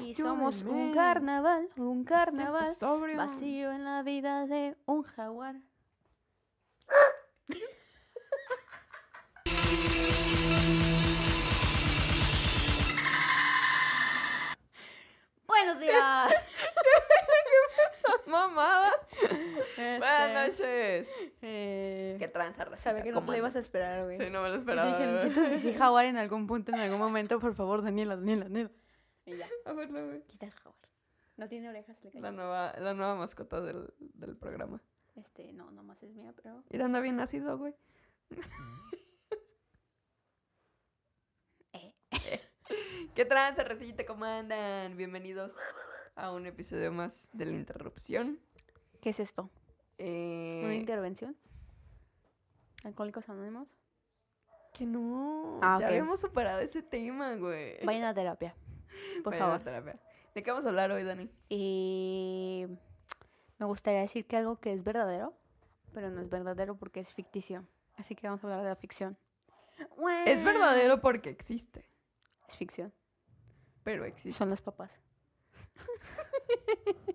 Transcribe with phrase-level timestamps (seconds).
[0.00, 3.16] Y somos un carnaval, un carnaval sobrio.
[3.16, 5.56] vacío en la vida de un jaguar.
[15.46, 16.32] Buenos días.
[18.26, 18.90] Mamada.
[19.76, 21.08] Este, Buenas noches.
[21.42, 22.90] eh, Qué tranza, racita.
[22.90, 24.18] Sabía que no te ¿Cómo la ibas a esperar, güey.
[24.18, 24.86] Sí, no me lo Y esperaba.
[24.98, 28.70] dije, necesito decir jaguar en algún punto, en algún momento, por favor, Daniela, Daniela, Daniela.
[29.26, 30.18] Y ya, A verlo, güey.
[30.18, 30.88] aquí está el jaguar.
[31.36, 32.32] No tiene orejas, le La cayó.
[32.32, 34.80] nueva, la nueva mascota del, del programa.
[35.16, 36.62] Este, no, nomás es mía, pero...
[36.70, 37.74] Mira, anda bien nacido, güey.
[41.72, 41.94] Eh.
[43.14, 44.04] ¿Qué tranza, recita?
[44.06, 44.96] ¿Cómo andan?
[44.96, 45.52] Bienvenidos
[46.14, 48.38] a un episodio más de La Interrupción.
[49.00, 49.50] ¿Qué es esto?
[49.98, 51.36] Eh, ¿Una intervención?
[52.84, 53.68] ¿Alcohólicos Anónimos?
[54.72, 55.60] que no.
[55.62, 55.90] Ah, ya ok.
[55.92, 57.76] habíamos superado ese tema, güey.
[57.84, 58.56] Vayan a terapia,
[59.22, 59.60] por favor.
[59.62, 59.98] terapia.
[60.34, 61.30] ¿De qué vamos a hablar hoy, Dani?
[61.48, 62.66] Y
[63.58, 65.32] me gustaría decir que algo que es verdadero,
[65.92, 67.64] pero no es verdadero porque es ficticio.
[67.96, 69.16] Así que vamos a hablar de la ficción.
[70.26, 71.84] Es verdadero porque existe,
[72.48, 72.92] Es ficción.
[73.82, 74.36] pero existe.
[74.38, 74.90] Son los papás.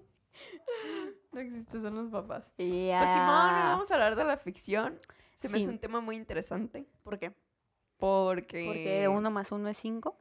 [1.32, 2.52] No existe, son los papás.
[2.58, 3.00] Ya.
[3.00, 4.98] Pues Simón, vamos a hablar de la ficción.
[5.36, 5.64] Se me Sí.
[5.64, 6.86] hace un tema muy interesante.
[7.04, 7.34] ¿Por qué?
[7.98, 8.66] Porque.
[8.66, 10.18] Porque uno más uno es cinco.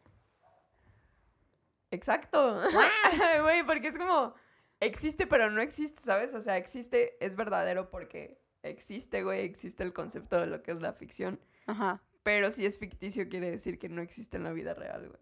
[1.91, 2.61] Exacto.
[3.42, 4.34] Güey, porque es como.
[4.81, 6.34] Existe, pero no existe, ¿sabes?
[6.34, 9.45] O sea, existe, es verdadero porque existe, güey.
[9.45, 11.41] Existe el concepto de lo que es la ficción.
[11.67, 12.00] Ajá.
[12.22, 15.20] Pero si es ficticio, quiere decir que no existe en la vida real, güey.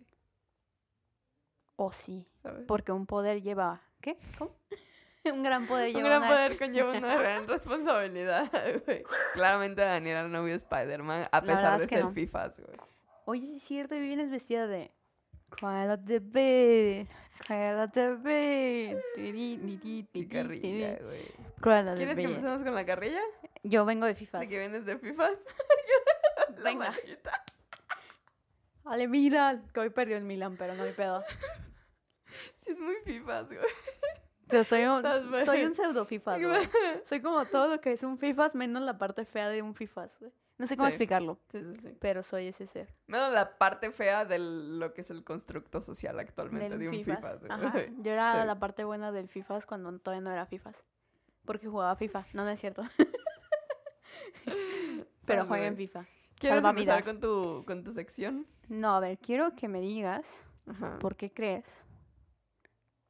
[1.76, 2.26] O sí.
[2.42, 2.64] ¿Sabes?
[2.66, 3.82] Porque un poder lleva.
[4.00, 4.18] ¿Qué?
[4.38, 4.54] ¿Cómo?
[5.32, 6.08] un gran poder Un lleva.
[6.08, 8.50] gran una- poder conlleva una gran responsabilidad,
[8.84, 9.04] güey.
[9.34, 12.10] Claramente Daniela no vio Spider-Man, a pesar es de ser no.
[12.10, 12.76] FIFAs, güey.
[13.24, 14.92] Oye, sí es cierto, y vienes vestida de.
[15.50, 17.08] Cruella de Vil,
[17.38, 18.98] Cruella de Vil,
[20.28, 21.26] carrilla, güey.
[21.60, 23.20] Cruella de ¿Quieres que empecemos con la carrilla?
[23.62, 24.40] Yo vengo de FIFA.
[24.40, 25.38] ¿De que vienes de FIFAs?
[26.64, 26.94] Venga.
[28.84, 31.22] Vale, mira, que hoy perdió el Milan, pero no hay pedo.
[32.58, 33.60] Sí, es muy FIFAs, güey.
[34.48, 35.02] Pero soy un,
[35.44, 36.68] soy un pseudo FIFA, güey.
[37.04, 40.08] Soy como todo lo que es un FIFA, menos la parte fea de un FIFA,
[40.20, 40.32] güey.
[40.58, 40.92] No sé cómo Sí.
[40.94, 41.96] explicarlo, Sí, sí, sí.
[42.00, 42.88] pero soy ese ser.
[43.08, 46.94] Menos la parte fea de lo que es el constructo social actualmente Del de un
[46.94, 47.40] FIFAs.
[47.42, 47.50] FIFAs.
[47.50, 47.74] Ajá.
[47.98, 50.82] Yo era la parte buena del FIFAs cuando todavía no era FIFAs.
[51.44, 52.26] Porque jugaba FIFA.
[52.32, 52.82] No, no es cierto.
[54.44, 55.86] pero Estás, jueguen güey.
[55.86, 56.06] FIFA.
[56.38, 58.46] ¿Quieres salva empezar con tu, con tu sección?
[58.68, 60.98] No, a ver, quiero que me digas Ajá.
[60.98, 61.84] por qué crees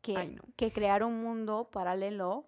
[0.02, 0.42] que, Ay, no.
[0.56, 2.46] que crear un mundo paralelo,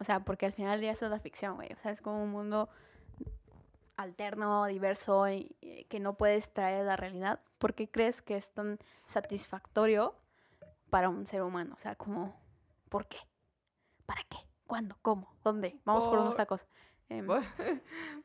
[0.00, 1.72] o sea, porque al final del día eso es la ficción, güey.
[1.72, 2.68] O sea, es como un mundo
[3.98, 7.40] alterno, diverso, y, y que no puedes traer a la realidad.
[7.58, 10.14] ¿Por qué crees que es tan satisfactorio
[10.88, 11.74] para un ser humano?
[11.76, 12.40] O sea, como,
[12.88, 13.18] ¿por qué?
[14.06, 14.38] ¿Para qué?
[14.66, 14.96] ¿Cuándo?
[15.02, 15.34] ¿Cómo?
[15.42, 15.78] ¿Dónde?
[15.84, 16.64] Vamos por unos tacos.
[17.08, 17.26] Em,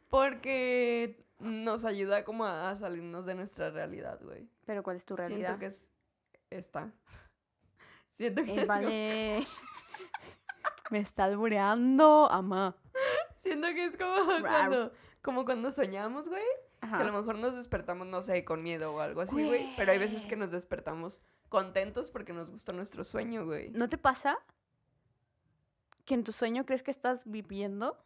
[0.09, 4.47] Porque nos ayuda como a salirnos de nuestra realidad, güey.
[4.66, 5.57] pero ¿cuál es tu realidad?
[5.57, 5.90] Siento que es
[6.50, 6.91] esta.
[8.11, 9.47] Siento que, Eh, vale.
[10.91, 12.75] Me está albureando, ama.
[13.38, 14.91] siento que es como cuando,
[15.23, 16.44] como cuando soñamos, güey.
[16.81, 17.17] Que a lo Ajá.
[17.17, 19.73] mejor nos despertamos, no sé, con miedo o algo así, güey.
[19.78, 23.69] Pero hay veces que nos despertamos contentos porque nos gusta nuestro sueño, güey.
[23.72, 24.38] ¿No te pasa
[26.06, 27.97] que en tu sueño crees que estás viviendo,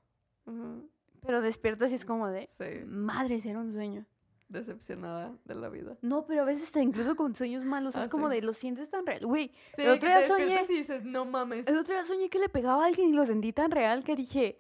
[1.25, 4.05] pero despiertas y es como de, Sí, madre, era un sueño?
[4.49, 5.97] decepcionada de la vida.
[6.01, 8.35] No, pero a veces incluso con sueños malos Ah, es como sí.
[8.35, 9.25] de, lo sientes tan real.
[9.25, 11.67] Güey, Sí, El otro que día te soñé- despiertas y dices, no mames.
[11.67, 14.16] el otro día soñé que le pegaba a alguien y lo sentí tan real que
[14.16, 14.57] dije,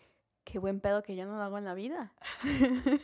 [0.49, 2.13] qué buen pedo que ya no lo hago en la vida.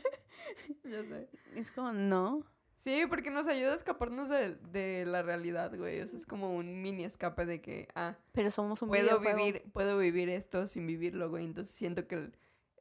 [0.83, 1.29] Ya sé.
[1.55, 2.43] es como, no.
[2.75, 6.01] Sí, porque nos ayuda a escaparnos de, de la realidad, güey.
[6.01, 9.37] O sea, es como un mini escape de que, ah, Pero somos un puedo videojuego.
[9.37, 11.45] vivir, puedo vivir esto sin vivirlo, güey.
[11.45, 12.37] Entonces siento que el,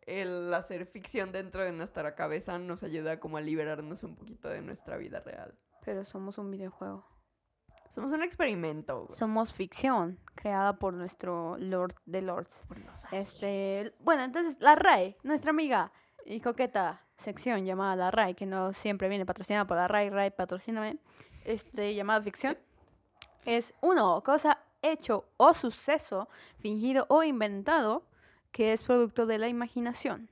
[0.07, 4.63] el hacer ficción dentro de nuestra cabeza nos ayuda como a liberarnos un poquito de
[4.63, 5.57] nuestra vida real.
[5.85, 7.07] Pero somos un videojuego.
[7.93, 9.19] Somos un experimento, güey.
[9.19, 12.65] Somos ficción creada por nuestro Lord de Lords.
[13.11, 15.93] Este, bueno, entonces la RAE, nuestra amiga
[16.25, 20.31] y coqueta sección llamada la RAE, que no siempre viene patrocinada por la RAE, RAE
[20.31, 20.97] patrocíname,
[21.45, 22.57] este, llamada ficción,
[23.45, 26.31] es uno, cosa, hecho o suceso,
[26.61, 28.07] fingido o inventado,
[28.53, 30.31] que es producto de la imaginación.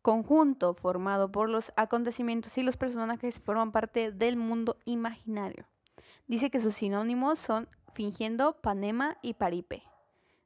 [0.00, 5.66] Conjunto formado por los acontecimientos y los personajes que forman parte del mundo imaginario.
[6.30, 9.82] Dice que sus sinónimos son fingiendo, panema y paripe.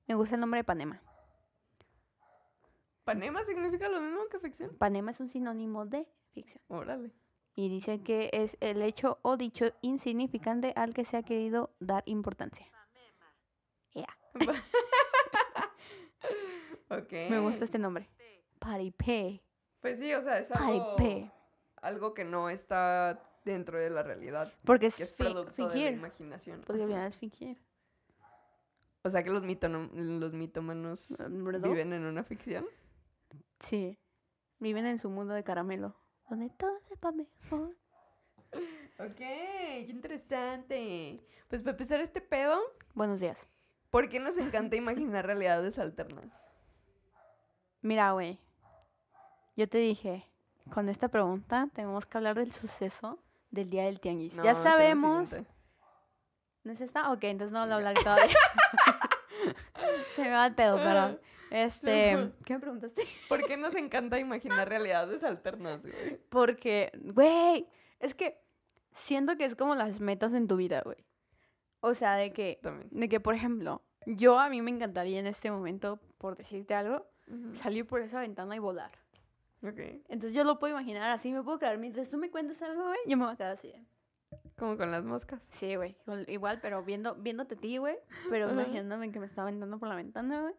[0.07, 1.03] Me gusta el nombre de Panema.
[3.05, 4.75] ¿Panema significa lo mismo que ficción?
[4.79, 6.65] Panema es un sinónimo de ficción.
[6.69, 7.13] Órale.
[7.55, 12.03] Y dice que es el hecho o dicho insignificante al que se ha querido dar
[12.07, 12.67] importancia.
[13.93, 14.09] Ya,
[16.89, 17.13] Ok.
[17.29, 18.09] me gusta este nombre.
[18.59, 19.43] Paripé.
[19.83, 21.31] Pues sí, o sea, es algo, Paripé.
[21.83, 25.73] algo que no está dentro de la realidad, Porque es, que es producto de la
[25.75, 25.93] fingir.
[25.93, 26.63] imaginación.
[26.67, 27.07] Porque Ajá.
[27.09, 27.59] es fingir.
[29.03, 31.15] O sea que los, los mitómanos
[31.63, 32.65] viven en una ficción.
[33.61, 33.99] Sí.
[34.59, 35.95] Viven en su mundo de caramelo.
[36.31, 37.77] Donde todo sepa mejor.
[38.99, 41.21] Ok, qué interesante.
[41.49, 42.59] Pues para empezar este pedo,
[42.95, 43.47] Buenos días.
[43.91, 46.27] ¿por qué nos encanta imaginar realidades alternas?
[47.83, 48.39] Mira, güey.
[49.57, 50.25] Yo te dije,
[50.73, 53.19] con esta pregunta tenemos que hablar del suceso
[53.55, 54.35] del día del tianguis.
[54.35, 55.35] No, ya es sabemos.
[56.65, 57.13] ¿No es esta?
[57.13, 58.35] Ok, entonces no lo hablaré todavía.
[60.15, 61.21] Se me va el pedo, perdón.
[61.51, 63.03] Este, ¿qué me preguntaste?
[63.29, 66.21] ¿Por qué nos encanta imaginar realidades alternas, güey?
[66.29, 67.69] Porque, güey,
[68.01, 68.41] es que
[68.93, 71.07] siento que es como las metas en tu vida, güey.
[71.81, 72.61] O sea, de que,
[72.91, 77.07] de que, por ejemplo, yo a mí me encantaría en este momento, por decirte algo,
[77.55, 79.04] salir por esa ventana y volar.
[79.67, 79.79] Ok.
[80.09, 81.79] Entonces yo lo puedo imaginar así, me puedo quedar.
[81.79, 83.73] Mientras tú me cuentas algo, güey, yo me voy a quedar así.
[84.59, 85.43] Como con las moscas.
[85.53, 85.97] Sí, güey,
[86.29, 87.97] igual- pero viendo, viéndote a ti, güey,
[88.31, 90.55] pero imaginándome que me estaba aventando por la ventana, güey.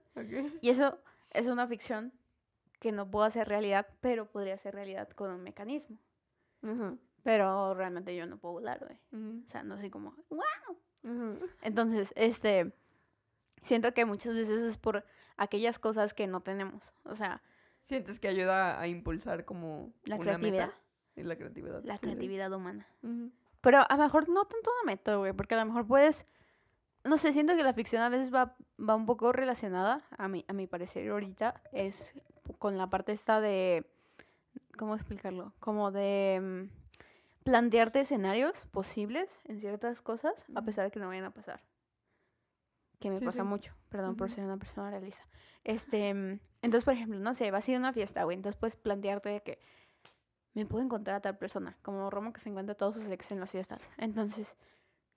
[0.46, 0.54] Ok.
[0.62, 1.00] Y eso
[1.32, 2.12] es una ficción
[2.80, 5.98] que no puedo hacer realidad, pero podría ser realidad con un mecanismo.
[7.24, 9.00] Pero realmente yo no puedo volar, güey.
[9.46, 10.16] O sea, no soy como...
[10.30, 10.78] "Guau".
[11.04, 11.48] ujú.
[11.62, 12.74] Entonces, este...
[13.62, 15.04] Siento que muchas veces es por
[15.38, 16.94] aquellas cosas que no tenemos.
[17.04, 17.42] O sea,
[17.86, 20.68] ¿Sientes que ayuda a impulsar como la una creatividad.
[20.70, 20.80] meta?
[21.18, 21.84] Y la creatividad.
[21.84, 22.06] La sí, sí.
[22.08, 22.88] creatividad humana.
[23.62, 25.34] Pero a lo mejor no tanto una meta, güey.
[25.34, 26.26] Porque a lo mejor puedes...
[27.04, 30.44] No sé, siento que la ficción a veces va, va un poco relacionada, a mi,
[30.48, 32.16] a mi parecer ahorita, es
[32.58, 33.86] con la parte esta de...
[34.80, 35.54] ¿Cómo explicarlo?
[35.60, 41.26] Como de mm, plantearte escenarios posibles en ciertas cosas, a pesar de que no vayan
[41.26, 41.62] a pasar.
[43.00, 43.48] Que me Sí, pasa sí.
[43.48, 44.36] mucho, perdón por Ujú.
[44.36, 45.26] ser una persona realista.
[45.64, 48.76] Este, entonces, por ejemplo, no sé, vas a ir a una fiesta, güey, entonces puedes
[48.76, 49.60] plantearte de que
[50.54, 53.40] me puedo encontrar a tal persona, como Romo que se encuentra todos sus ex en
[53.42, 53.82] las fiestas.
[53.98, 54.56] Entonces,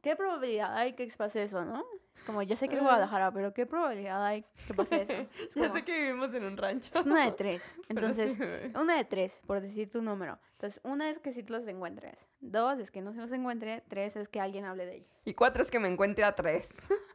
[0.00, 1.84] ¿qué probabilidad hay que pase eso, no?
[2.16, 2.80] Es como, ya sé que es.
[2.82, 5.12] Guadalajara, pero ¿qué probabilidad hay que pase eso?
[5.48, 6.90] Es, ya como- sé que vivimos en un rancho.
[6.98, 7.62] es una de tres.
[7.88, 8.42] Entonces, sí,
[8.74, 10.40] una de tres, por decir tu número.
[10.52, 12.16] Entonces, una es que sí te los encuentres.
[12.40, 13.84] Dos es que no se los encuentre.
[13.88, 15.10] Tres es que alguien hable de ellos.
[15.24, 16.88] Y cuatro es que me encuentre a tres.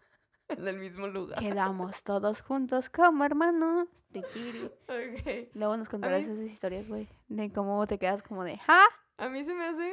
[0.60, 1.40] Del mismo lugar.
[1.40, 3.88] Quedamos todos juntos como hermanos.
[4.12, 4.66] Titiri.
[4.88, 5.50] Ok.
[5.56, 7.08] Luego nos contarás mí- esas historias, güey.
[7.28, 8.84] De cómo te quedas como de, ¿ja?
[9.18, 9.92] A mí se me hace.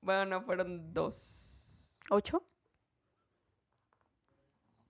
[0.00, 1.98] Bueno, no, fueron dos.
[2.10, 2.44] ¿Ocho?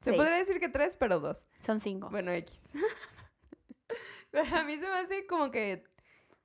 [0.00, 0.16] Se Seis.
[0.16, 1.46] podría decir que tres, pero dos.
[1.60, 2.08] Son cinco.
[2.10, 2.58] Bueno, X.
[4.54, 5.84] a mí se me hace como que.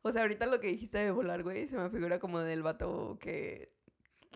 [0.03, 3.17] O sea, ahorita lo que dijiste de volar, güey, se me figura como del vato
[3.19, 3.73] que.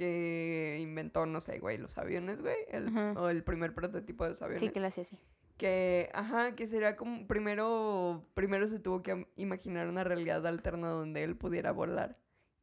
[0.02, 2.56] Que inventó, no sé, güey, los aviones, güey.
[2.70, 2.90] el-.
[3.16, 4.60] O el primer prototipo de los aviones.
[4.60, 5.16] Sí, que la hacía así.
[5.58, 7.28] Que, ajá, que sería como.
[7.28, 8.26] Primero.
[8.34, 12.18] Primero se tuvo que imaginar una realidad alterna donde él pudiera volar.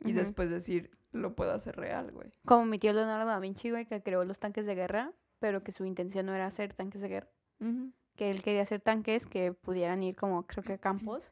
[0.05, 2.32] Y después decir, lo puedo hacer real, güey.
[2.44, 5.70] Como mi tío Leonardo da Vinci, güey, que creó los tanques de guerra, pero que
[5.70, 7.29] su intención no era hacer tanques de guerra.
[8.17, 11.23] Que él quería hacer tanques que pudieran ir como, creo que a campos.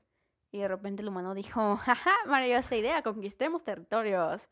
[0.53, 4.49] Y de repente el humano dijo, jaja, maravillosa idea, conquistemos territorios.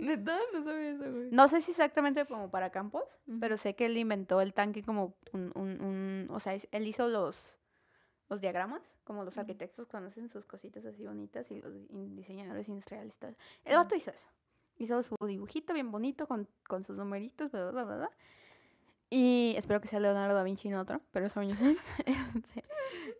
[0.00, 1.28] Neta, no sabía eso, güey.
[1.30, 5.14] No sé si exactamente como para campos, pero sé que él inventó el tanque como
[5.32, 7.56] un, un, un- o sea, él hizo los,
[8.28, 11.72] los diagramas, como los arquitectos cuando hacen sus cositas así bonitas y los
[12.16, 13.36] diseñadores industrialistas.
[13.64, 14.28] El vato hizo eso.
[14.78, 18.10] Hizo su dibujito bien bonito con, con sus numeritos, bla, bla, bla, bla.
[19.08, 21.76] Y espero que sea Leonardo da Vinci y no otro, pero eso yo sé.
[22.52, 22.62] Sí.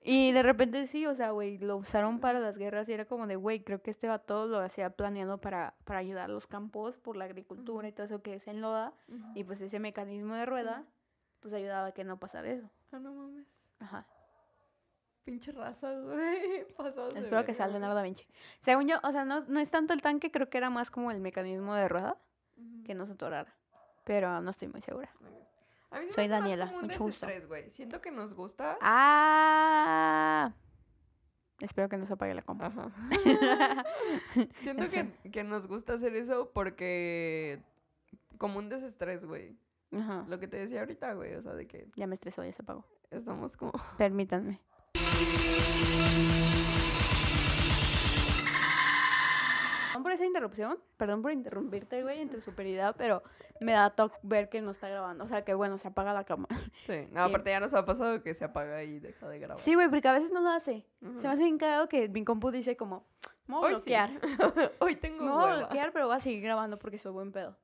[0.08, 3.26] Y de repente sí, o sea, güey, lo usaron para las guerras y era como
[3.26, 6.96] de, güey, creo que este vato lo hacía planeando para, para ayudar a los campos
[6.96, 8.92] por la agricultura y todo eso que es en loda.
[9.34, 10.84] Y pues ese mecanismo de rueda,
[11.40, 12.70] pues ayudaba a que no pasara eso.
[12.92, 13.48] Ah, no mames.
[13.80, 14.06] Ajá.
[15.24, 16.64] Pinche raza, güey.
[17.16, 17.66] Espero que sea.
[17.66, 18.24] Leonardo da Vinci.
[18.60, 21.10] Según yo, o sea, no, no es tanto el tanque, creo que era más como
[21.10, 22.16] el mecanismo de rueda
[22.84, 23.52] que no se atorara.
[24.04, 25.10] Pero no estoy muy segura.
[25.90, 27.26] A mí se me Soy más Daniela, como un mucho gusto.
[27.26, 27.70] desestrés, güey.
[27.70, 28.76] Siento que nos gusta.
[28.80, 30.52] ¡Ah!
[31.60, 32.64] Espero que no se apague la compu.
[32.64, 32.92] Ajá.
[34.60, 37.62] Siento que, que nos gusta hacer eso porque.
[38.38, 39.56] Como un desestrés, güey.
[39.92, 40.24] Ajá.
[40.28, 41.34] Lo que te decía ahorita, güey.
[41.36, 42.84] O sea, de que Ya me estresó, ya se apagó.
[43.10, 43.72] estamos como.
[43.96, 44.60] Permítanme.
[49.96, 53.22] Perdón por esa interrupción, perdón por interrumpirte, güey, en tu superioridad, pero
[53.60, 55.24] me da toque ver que no está grabando.
[55.24, 56.54] O sea, que bueno, se apaga la cámara.
[56.84, 57.06] Sí.
[57.12, 57.30] No, Sí.
[57.30, 59.58] aparte ya nos ha pasado que se apaga y deja de grabar.
[59.62, 60.84] Sí, güey, porque a veces no lo hace.
[61.00, 61.18] Ujú.
[61.20, 63.06] Se me hace bien cagado que mi compu dice como,
[63.46, 63.90] Me voy a Hoy sí.
[63.90, 64.10] bloquear.
[64.80, 67.56] Hoy tengo Me voy a bloquear, pero voy a seguir grabando porque soy buen pedo.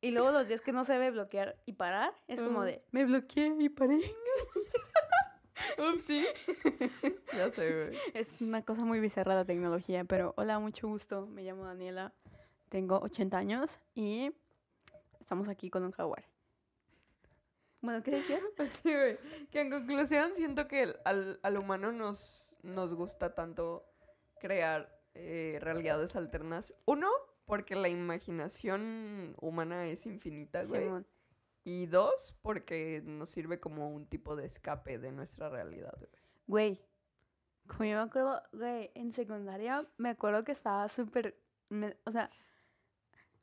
[0.00, 2.66] Y luego los días que no se ve bloquear y parar, es como Ujú.
[2.66, 3.98] de, me bloqueé y paré.
[5.78, 6.24] Upsi.
[7.36, 7.98] ya sé, güey.
[8.14, 11.26] Es una cosa muy bizarra la tecnología, pero hola, mucho gusto.
[11.26, 12.12] Me llamo Daniela,
[12.68, 14.32] tengo 80 años y
[15.20, 16.24] estamos aquí con un jaguar.
[17.80, 18.42] Bueno, ¿qué decías?
[18.82, 19.18] Sí, güey.
[19.50, 23.84] Que en conclusión siento que al, al humano nos, nos gusta tanto
[24.40, 26.74] crear eh, realidades alternas.
[26.84, 27.08] Uno,
[27.46, 30.82] porque la imaginación humana es infinita, güey.
[30.82, 31.06] Simón.
[31.68, 35.98] Y dos, porque nos sirve como un tipo de escape de nuestra realidad,
[36.46, 36.80] güey.
[37.66, 41.36] Como yo me acuerdo, güey, en secundaria me acuerdo que estaba súper,
[42.04, 42.30] o sea,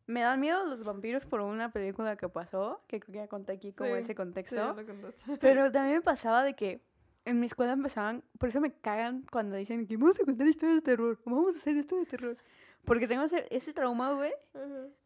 [0.06, 3.51] me dan miedo los vampiros por una película que pasó, que creo que ya conté
[3.51, 4.56] aquí como Sí, ese Sí, contexto.
[4.56, 5.12] ya lo.
[5.42, 6.82] Pero también me pasaba de que
[7.25, 10.77] en mi escuela empezaban, por eso me cagan cuando dicen que vamos a contar historias
[10.77, 12.38] de terror, vamos a hacer esto de terror.
[12.86, 14.32] Porque tengo ese, ese trauma, güey.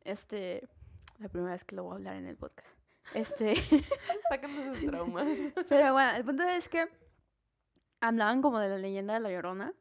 [0.04, 0.68] Este,
[1.18, 2.77] la primera vez que lo voy a hablar en el podcast.
[3.14, 3.56] Este,
[4.30, 5.28] Sácanos esos traumas.
[5.70, 6.88] pero bueno, el punto es que
[8.02, 9.74] hablaban como de la leyenda de la Llorona.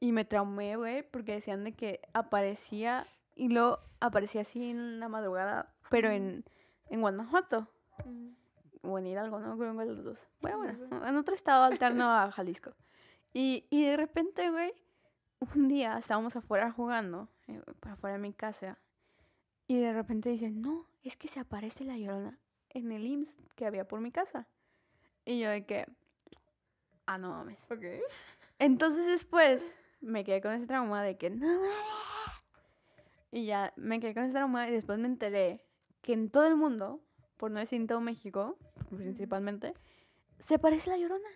[0.00, 5.08] Y me traumé, güey, porque decían de que aparecía y luego aparecía así en la
[5.08, 6.44] madrugada, pero en,
[6.90, 7.68] en Guanajuato.
[8.82, 10.18] O en Hidalgo, no creo en los dos.
[10.40, 12.74] Bueno, No bueno, en otro estado alterno a Jalisco.
[13.32, 14.74] Y, y de repente, güey,
[15.54, 18.78] un día estábamos afuera jugando, eh, para afuera de mi casa,
[19.66, 22.38] y de repente dicen, no, es que se aparece la llorona
[22.70, 24.48] en el IMSS que había por mi casa.
[25.24, 25.86] Y yo de que,
[27.06, 27.66] ah, no mames.
[27.70, 27.84] Ok.
[28.58, 31.72] Entonces después me quedé con ese trauma de que no mames.
[33.30, 35.64] Y ya me quedé con ese trauma y después me enteré
[36.02, 37.00] que en todo el mundo,
[37.36, 38.58] por no decir en todo México,
[38.90, 39.74] principalmente,
[40.38, 41.28] se parece la llorona.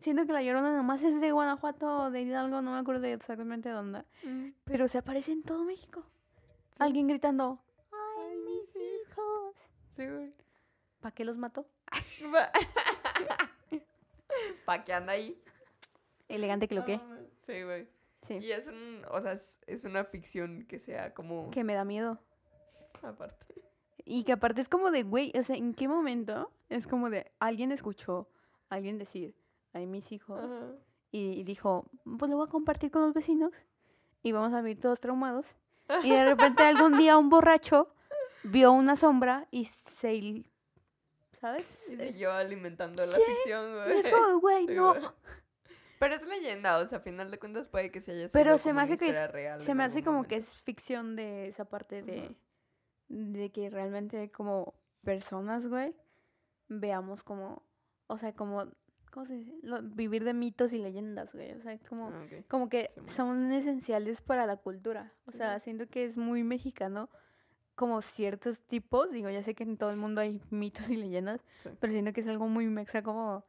[0.00, 3.70] Siento que la llorona nomás es de Guanajuato o de Hidalgo, no me acuerdo exactamente
[3.70, 4.04] de dónde.
[4.64, 6.04] Pero se aparece en todo México.
[6.74, 6.82] Sí.
[6.82, 7.58] Alguien gritando,
[7.92, 7.98] Ay,
[8.30, 9.54] ¡ay, mis hijos!
[9.96, 10.32] Sí, güey.
[11.00, 11.66] ¿Para qué los mató?
[14.64, 15.40] ¿Pa' qué anda ahí?
[16.28, 16.94] Elegante que lo que.
[16.94, 17.86] Ah, Sí, güey.
[18.26, 18.34] Sí.
[18.38, 21.84] Y es un, o sea, es, es una ficción que sea como Que me da
[21.84, 22.18] miedo.
[23.02, 23.54] aparte.
[24.06, 27.30] Y que aparte es como de, güey, o sea, ¿en qué momento es como de
[27.38, 28.30] alguien escuchó
[28.70, 29.34] a alguien decir,
[29.74, 30.72] ay, mis hijos, Ajá.
[31.10, 33.52] y dijo, pues lo voy a compartir con los vecinos
[34.22, 35.54] y vamos a vivir todos traumados.
[36.02, 37.94] Y de repente algún día un borracho
[38.42, 40.44] vio una sombra y se,
[41.32, 41.78] ¿sabes?
[41.90, 43.98] Y siguió alimentando la Sí, ficción, y güey.
[43.98, 44.94] es como, güey, no.
[45.98, 48.58] Pero es leyenda, o sea, a final de cuentas puede que se haya sido Pero
[48.58, 50.30] se como me hace que es- real Se me hace como momento.
[50.30, 52.34] que es ficción de esa parte de, Ajá.
[53.08, 55.94] de que realmente como personas, güey,
[56.68, 57.62] veamos como,
[58.06, 58.66] o sea, como,
[59.14, 59.54] ¿cómo se dice?
[59.62, 61.52] Lo- vivir de mitos y leyendas, güey.
[61.52, 65.12] O sea, es como, Ah, como que son esenciales para la cultura.
[65.26, 65.38] O Sí.
[65.38, 67.08] sea, siento que es muy mexicano
[67.76, 69.10] como ciertos tipos.
[69.12, 71.68] Digo, ya sé que en todo el mundo hay mitos y leyendas, Sí.
[71.78, 73.44] pero siento que es algo muy mexa como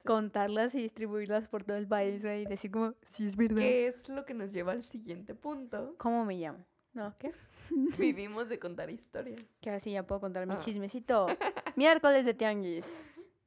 [0.00, 0.06] Sí.
[0.06, 3.56] contarlas y distribuirlas por todo el país, güey, y decir como, sí es verdad.
[3.62, 5.94] ¿Qué es lo que nos lleva al siguiente punto?
[5.98, 6.64] ¿Cómo me llamo?
[6.92, 7.14] ¿No?
[7.18, 7.32] ¿Qué?
[8.14, 9.40] Vivimos de contar historias.
[9.60, 10.60] Que ahora sí ya puedo contar mi Ah.
[10.64, 11.26] chismecito.
[11.76, 12.86] Miércoles de Tianguis,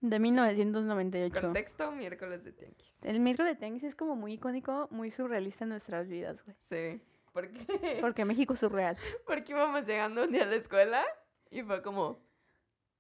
[0.01, 1.41] de 1998.
[1.41, 3.03] Contexto, miércoles de tianguis.
[3.03, 6.55] El miércoles de Tianguis es como muy icónico, muy surrealista en nuestras vidas, güey.
[6.60, 7.01] Sí.
[7.31, 8.00] ¿Por qué?
[8.01, 8.98] Porque México es surreal.
[9.25, 11.03] Porque íbamos llegando un día a la escuela
[11.50, 12.20] y fue como,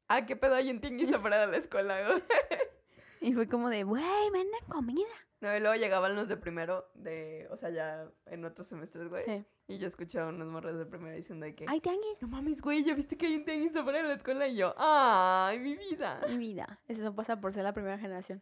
[0.07, 2.23] ah, ¿qué pedo hay un tianguis afuera de la escuela, güey?
[3.23, 5.05] Y fue como de, güey, venden comida.
[5.41, 9.23] No, y luego llegaban los de primero, de, o sea, ya en otros semestres, güey.
[9.25, 9.43] Sí.
[9.67, 12.21] Y yo escuchaba unos morros de primero diciendo de que, Ay, Tianguis.
[12.21, 14.47] no mames, güey, ¿ya viste que hay un tianguis afuera de la escuela?
[14.47, 16.21] Y yo, ay, mi vida.
[16.29, 16.79] Mi vida.
[16.87, 18.41] Eso no pasa por ser la primera generación.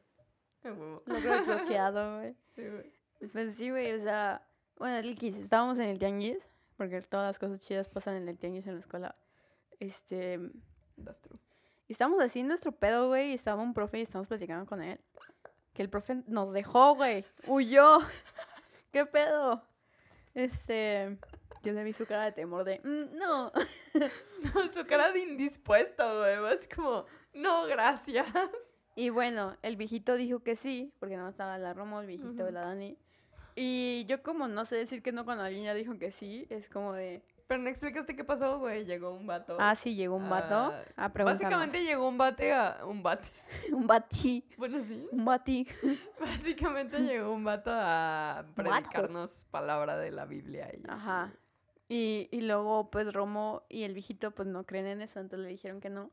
[0.64, 2.36] Logro desbloqueado, güey.
[2.56, 2.92] Sí, güey.
[3.32, 4.46] Pues sí, güey, o sea,
[4.78, 8.68] bueno, el estábamos en el tianguis, porque todas las cosas chidas pasan en el tianguis
[8.68, 9.16] en la escuela.
[9.80, 10.38] Este,
[11.02, 11.40] That's true.
[11.88, 14.82] y estábamos así en nuestro pedo, güey, y estaba un profe y estábamos platicando con
[14.82, 15.00] él.
[15.74, 18.00] Que el profe nos dejó, güey, huyó.
[18.92, 19.64] ¿Qué pedo?
[20.34, 21.18] Este,
[21.64, 23.52] yo le vi su cara de temor de, "Mm, no.
[24.56, 26.40] No, su cara de indispuesto, güey.
[26.40, 28.26] Más como, no, gracias.
[28.96, 32.52] Y bueno, el viejito dijo que sí, porque no estaba la Romo, el viejito de
[32.52, 32.98] la Dani.
[33.56, 36.70] Y yo como no sé decir que no cuando alguien ya dijo que sí, es
[36.70, 38.86] como de, Pero no explicaste qué pasó, güey.
[38.86, 39.58] Llegó un vato.
[39.60, 41.42] ah, sí, llegó un vato Ah, a preguntarnos.
[41.42, 42.86] Básicamente llegó un bate a.
[42.86, 43.28] Un bate.
[43.74, 45.08] Un batí, Bueno, sí.
[45.12, 45.68] un batí.
[46.20, 50.70] Básicamente llegó un vato a predicarnos palabra de la Biblia.
[50.74, 51.34] Y Ajá.
[51.88, 55.50] Y, y luego, pues, Romo y el viejito, pues, no creen en eso, entonces le
[55.50, 56.12] dijeron que no.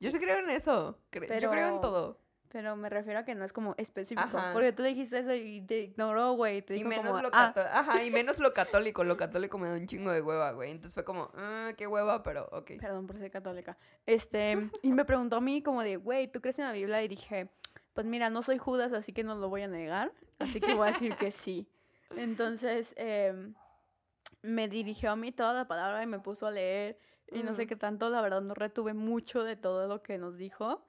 [0.00, 0.98] Yo sí creo en eso.
[1.12, 2.20] cre- Yo creo en todo.
[2.56, 4.38] Pero me refiero a que no es como específico.
[4.38, 4.54] Ajá.
[4.54, 6.64] Porque tú dijiste eso y te ignoró, güey.
[6.70, 7.70] Y menos como, lo ah, católico.
[7.70, 9.04] Ajá, y menos lo católico.
[9.04, 10.70] Lo católico me da un chingo de hueva, güey.
[10.70, 12.80] Entonces fue como, ah, qué hueva, pero ok.
[12.80, 13.76] perdón por ser católica.
[14.06, 17.02] Este, y me preguntó a mí como de, güey, ¿tú crees en la Biblia?
[17.02, 17.50] Y dije,
[17.92, 20.10] pues mira, no soy Judas, así que no lo voy a negar.
[20.38, 21.68] Así que voy a decir que sí.
[22.16, 23.52] Entonces, em,
[24.40, 26.98] me dirigió a mí toda la palabra y me puso a leer.
[27.32, 30.36] Y no sé qué tanto, la verdad, no retuve mucho de todo lo que nos
[30.36, 30.82] dijo.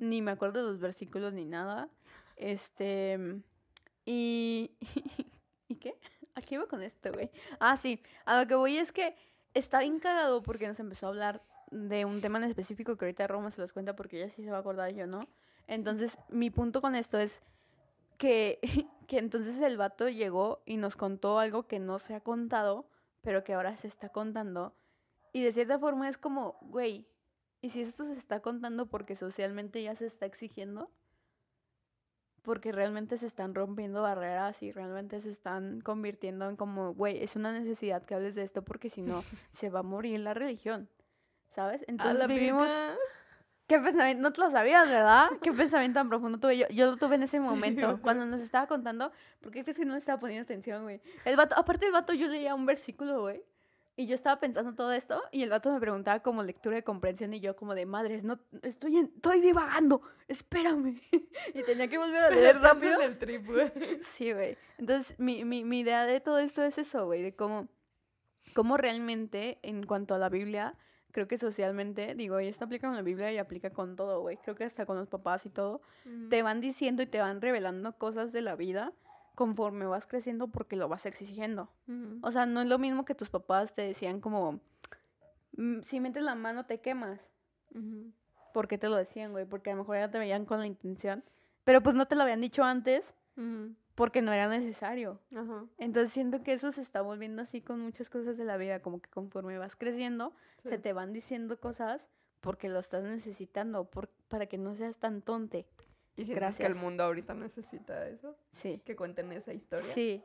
[0.00, 1.88] Ni me acuerdo de los versículos ni nada.
[2.36, 3.40] Este.
[4.04, 4.70] Y.
[5.68, 5.98] ¿Y qué?
[6.34, 7.30] ¿A qué iba con esto, güey?
[7.60, 8.02] Ah, sí.
[8.24, 9.14] A lo que voy es que
[9.54, 13.26] está bien cagado porque nos empezó a hablar de un tema en específico que ahorita
[13.26, 15.28] Roma se los cuenta porque ella sí se va a acordar yo no.
[15.66, 17.42] Entonces, mi punto con esto es
[18.16, 18.60] que,
[19.06, 22.88] que entonces el vato llegó y nos contó algo que no se ha contado,
[23.20, 24.74] pero que ahora se está contando.
[25.32, 27.06] Y de cierta forma es como, güey,
[27.60, 30.90] ¿y si esto se está contando porque socialmente ya se está exigiendo?
[32.42, 37.36] Porque realmente se están rompiendo barreras y realmente se están convirtiendo en como, güey, es
[37.36, 40.88] una necesidad que hables de esto porque si no, se va a morir la religión.
[41.50, 41.84] ¿Sabes?
[41.88, 42.70] Entonces vivimos...
[43.66, 44.22] ¿Qué pensamiento?
[44.22, 45.28] No te lo sabías, ¿verdad?
[45.42, 46.66] ¿Qué pensamiento tan profundo tuve yo?
[46.68, 48.00] Yo lo tuve en ese Sí, momento, güey.
[48.00, 49.12] cuando nos estaba contando.
[49.42, 51.02] ¿Por qué crees que no le estaba poniendo atención, güey?
[51.26, 53.42] El vato, aparte del vato, yo leía un versículo, güey.
[54.00, 57.34] Y yo estaba pensando todo esto, y el vato me preguntaba como lectura de comprensión,
[57.34, 61.00] y yo como de, madres, no, estoy, en- estoy divagando, espérame.
[61.54, 62.94] y tenía que volver a leer rápido.
[63.00, 63.72] en el trip, güey.
[64.04, 64.56] Sí, güey.
[64.78, 67.66] Entonces, mi, mi, mi idea de todo esto es eso, güey, de cómo,
[68.54, 70.76] cómo realmente, en cuanto a la Biblia,
[71.10, 74.36] creo que socialmente, digo, y esto aplica con la Biblia y aplica con todo, güey,
[74.36, 75.82] creo que hasta con los papás y todo,
[76.30, 78.92] te van diciendo y te van revelando cosas de la vida
[79.38, 81.68] conforme vas creciendo porque lo vas exigiendo.
[82.22, 84.58] O sea, no es lo mismo que tus papás te decían como,
[85.52, 87.20] "Mm, si metes la mano te quemas.
[87.72, 88.10] Ujú.
[88.52, 89.44] ¿Por qué te lo decían, güey?
[89.44, 91.22] Porque a lo mejor ya te veían con la intención.
[91.62, 93.14] Pero pues no te lo habían dicho antes
[93.94, 95.20] porque no era necesario.
[95.78, 99.00] Entonces siento que eso se está volviendo así con muchas cosas de la vida, como
[99.00, 100.32] que conforme vas creciendo,
[100.64, 102.04] se te van diciendo cosas
[102.40, 105.64] porque lo estás necesitando, por, para que no seas tan tonte.
[106.18, 106.76] ¿Y sientes que el Gracias.
[106.76, 108.36] mundo ahorita necesita eso?
[108.52, 108.82] Sí.
[108.84, 109.84] Que cuenten esa historia.
[109.86, 110.22] Sí,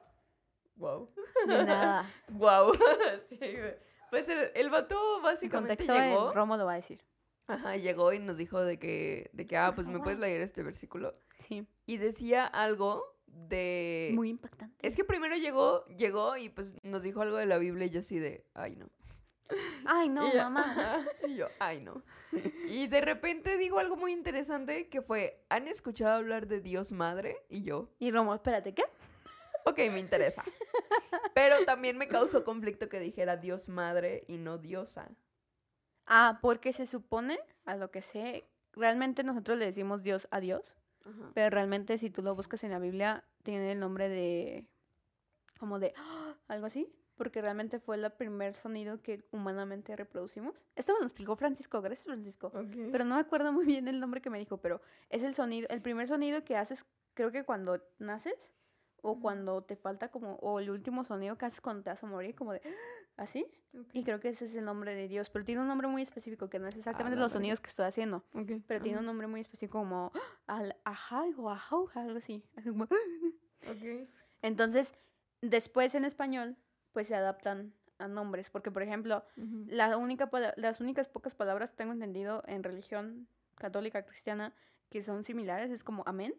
[0.75, 1.09] Wow.
[1.47, 2.11] de nada.
[2.29, 2.73] Wow.
[3.29, 3.39] sí.
[4.09, 6.29] Pues el, el vato En básicamente contexto llegó.
[6.29, 6.99] de Romo lo va a decir.
[7.47, 10.63] Ajá, llegó y nos dijo de que, de que, ah, pues me puedes leer este
[10.63, 11.13] versículo.
[11.39, 11.67] Sí.
[11.85, 14.11] Y decía algo de.
[14.13, 14.75] Muy impactante.
[14.87, 17.99] Es que primero llegó, llegó y pues nos dijo algo de la Biblia y yo
[17.99, 18.87] así de, ay no.
[19.85, 20.75] Ay, no, Y mamá.
[21.27, 22.03] Y yo, ay no.
[22.67, 27.37] Y de repente digo algo muy interesante que fue, ¿han escuchado hablar de Dios Madre?
[27.49, 28.83] Y yo, Y Romo, espérate, ¿qué?
[29.65, 30.43] ok, me interesa.
[31.33, 35.09] Pero también me causó conflicto que dijera Dios Madre y no Diosa.
[36.05, 40.75] Ah, porque se supone, a lo que sé, realmente nosotros le decimos Dios a Dios,
[41.05, 41.31] Ajá.
[41.33, 44.67] pero realmente si tú lo buscas en la Biblia, tiene el nombre de...
[45.59, 45.93] como de...
[46.47, 50.55] algo así, porque realmente fue el primer sonido que humanamente reproducimos.
[50.75, 52.47] Esto me lo explicó Francisco, gracias Francisco.
[52.47, 52.91] Ok.
[52.91, 55.67] Pero no me acuerdo muy bien el nombre que me dijo, pero es el sonido,
[55.69, 58.51] el primer sonido que haces, creo que cuando naces,
[59.05, 59.21] o Ujú.
[59.21, 62.35] cuando te falta como, o el último sonido que haces cuando te vas a morir,
[62.35, 62.61] como de,
[63.17, 63.45] así.
[63.77, 63.87] Ok.
[63.91, 66.49] Y creo que ese es el nombre de Dios, pero tiene un nombre muy específico,
[66.49, 69.07] que no es exactamente la los sonidos que estoy haciendo, Ok, pero tiene un ajá.
[69.07, 70.11] nombre muy específico como,
[70.47, 72.43] al, ajá, o ajau, algo así.
[72.55, 72.89] así como- Ok.
[74.41, 74.93] Entonces,
[75.41, 76.55] después en español,
[76.93, 79.23] pues se adaptan a nombres, porque por ejemplo,
[79.67, 84.53] la única, pala- las únicas pocas palabras que tengo entendido en religión católica cristiana
[84.89, 86.33] que son similares es como amén,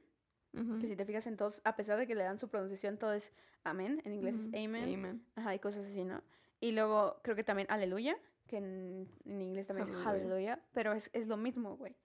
[0.80, 3.12] que si te fijas en todos, a pesar de que le dan su pronunciación, todo
[3.12, 3.32] es
[3.64, 5.24] amén, en inglés es amen, Amen.
[5.36, 6.22] ajá, y cosas así, ¿no?
[6.60, 11.10] Y luego creo que también aleluya, que en, en inglés también es aleluya, pero es,
[11.12, 11.96] es lo mismo, güey.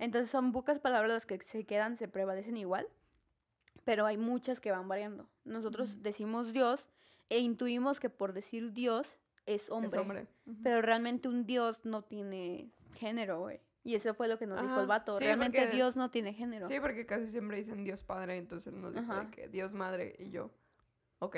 [0.00, 2.88] Entonces son pocas palabras las que se quedan, se prevalecen igual,
[3.84, 5.28] pero hay muchas que van variando.
[5.44, 6.88] Nosotros decimos Dios
[7.32, 9.16] e intuimos que por decir Dios
[9.46, 9.88] es hombre.
[9.88, 10.26] Es hombre.
[10.46, 10.56] Ujú.
[10.62, 13.60] Pero realmente un dios no tiene género, güey.
[13.84, 15.18] Y eso fue lo que nos dijo el vato.
[15.18, 16.68] sí, realmente es- Dios no tiene género.
[16.68, 20.30] Sí, porque casi siempre dicen Dios Padre, entonces nos dijo de que Dios Madre y
[20.30, 20.50] yo,
[21.18, 21.36] ok.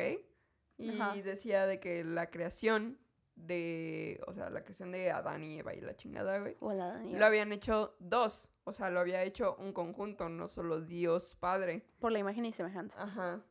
[0.77, 1.15] Y Ajá.
[1.23, 2.99] decía de que la creación
[3.37, 7.25] de, o sea, la creación de Adán y Eva y la chingada, güey, Hola, lo
[7.25, 11.83] habían hecho dos, o sea, lo había hecho un conjunto, no solo Dios Padre.
[11.99, 13.01] Por la imagen y semejanza.
[13.01, 13.43] Ajá.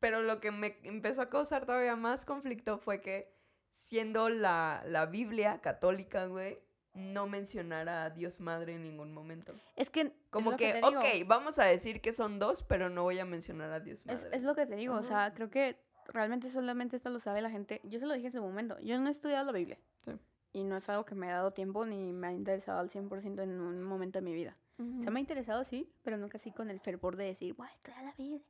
[0.00, 3.32] Pero lo que me empezó a causar todavía más conflicto fue que
[3.70, 6.58] siendo la, la Biblia católica, güey,
[6.94, 9.54] no mencionara a Dios Madre en ningún momento.
[9.76, 10.12] Es que.
[10.30, 10.88] Como que, digo.
[10.88, 14.28] ok, vamos a decir que son dos, pero no voy a mencionar a Dios Madre.
[14.32, 14.94] es lo que te digo.
[14.94, 17.80] O sea, creo que realmente solamente esto lo sabe la gente.
[17.84, 18.78] Yo se lo dije en su momento.
[18.80, 19.78] Yo no he estudiado la Biblia.
[20.00, 20.12] Sí.
[20.52, 23.42] Y no es algo que me ha dado tiempo ni me ha interesado al 100%
[23.42, 24.56] en un momento de mi vida.
[24.80, 27.66] O sea, me ha interesado, sí, pero nunca así con el fervor de decir, voy
[27.66, 28.40] a estudiar la Biblia.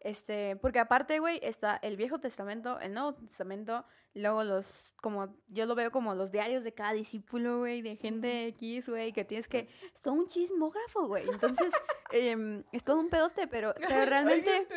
[0.00, 3.84] Este, porque aparte, güey, está el Viejo Testamento, el Nuevo Testamento,
[4.14, 8.46] luego los, como, yo lo veo como los diarios de cada discípulo, güey, de gente
[8.46, 11.72] X, güey, que tienes que, es todo un chismógrafo, güey, entonces,
[12.12, 14.68] em, es todo un pedoste, pero, pero realmente.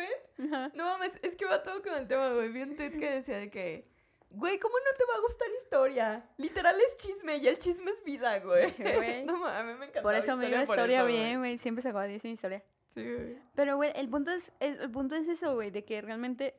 [0.74, 2.50] No mames, es que va todo con el tema, güey.
[2.50, 3.88] Vi un tweet que decía de que,
[4.30, 6.28] güey, ¿cómo no te va a gustar historia?
[6.36, 8.70] Literal es chisme y el chisme es vida, güey.
[8.70, 8.82] Sí,
[9.26, 10.02] no mames, me encanta.
[10.02, 12.64] por eso me dio historia bien, güey, siempre se acaba de historia.
[12.94, 13.38] Sí, güey.
[13.54, 16.54] Pero, güey, el punto es, es- el punto es eso, güey, de que realmente,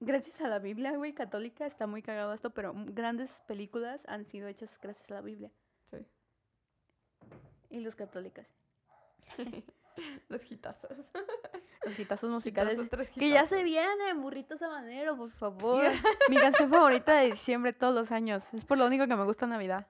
[0.00, 4.48] gracias a la Biblia, güey, católica, está muy cagado esto, pero grandes películas han sido
[4.48, 5.50] hechas gracias a la Biblia.
[5.84, 5.98] Sí.
[7.70, 8.46] Y los católicas.
[10.28, 10.92] Los hitazos.
[11.86, 12.78] Los hitazos musicales.
[13.14, 15.82] Que ya se viene, burrito sabanero, por favor.
[16.28, 18.52] Mi canción favorita de diciembre todos los años.
[18.52, 19.86] Es por lo único que me gusta Navidad.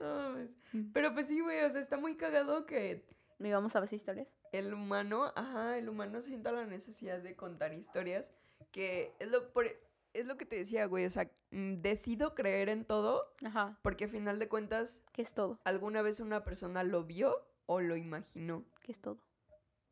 [0.00, 0.48] No mames.
[0.72, 0.90] Mm.
[0.94, 3.04] Pero pues sí, güey, o sea, está muy cagado que
[3.38, 4.28] ¿Y vamos a ver historias?
[4.52, 8.32] El humano, ajá, el humano sienta la necesidad de contar historias,
[8.70, 9.66] que es lo, por-
[10.14, 13.78] es lo que te decía, güey, o sea, mm, decido creer en todo Ajá.
[13.82, 15.58] porque a final de cuentas ¿Qué es todo?
[15.64, 18.64] alguna vez una persona lo vio o lo imaginó.
[18.82, 19.18] ¿Qué es todo?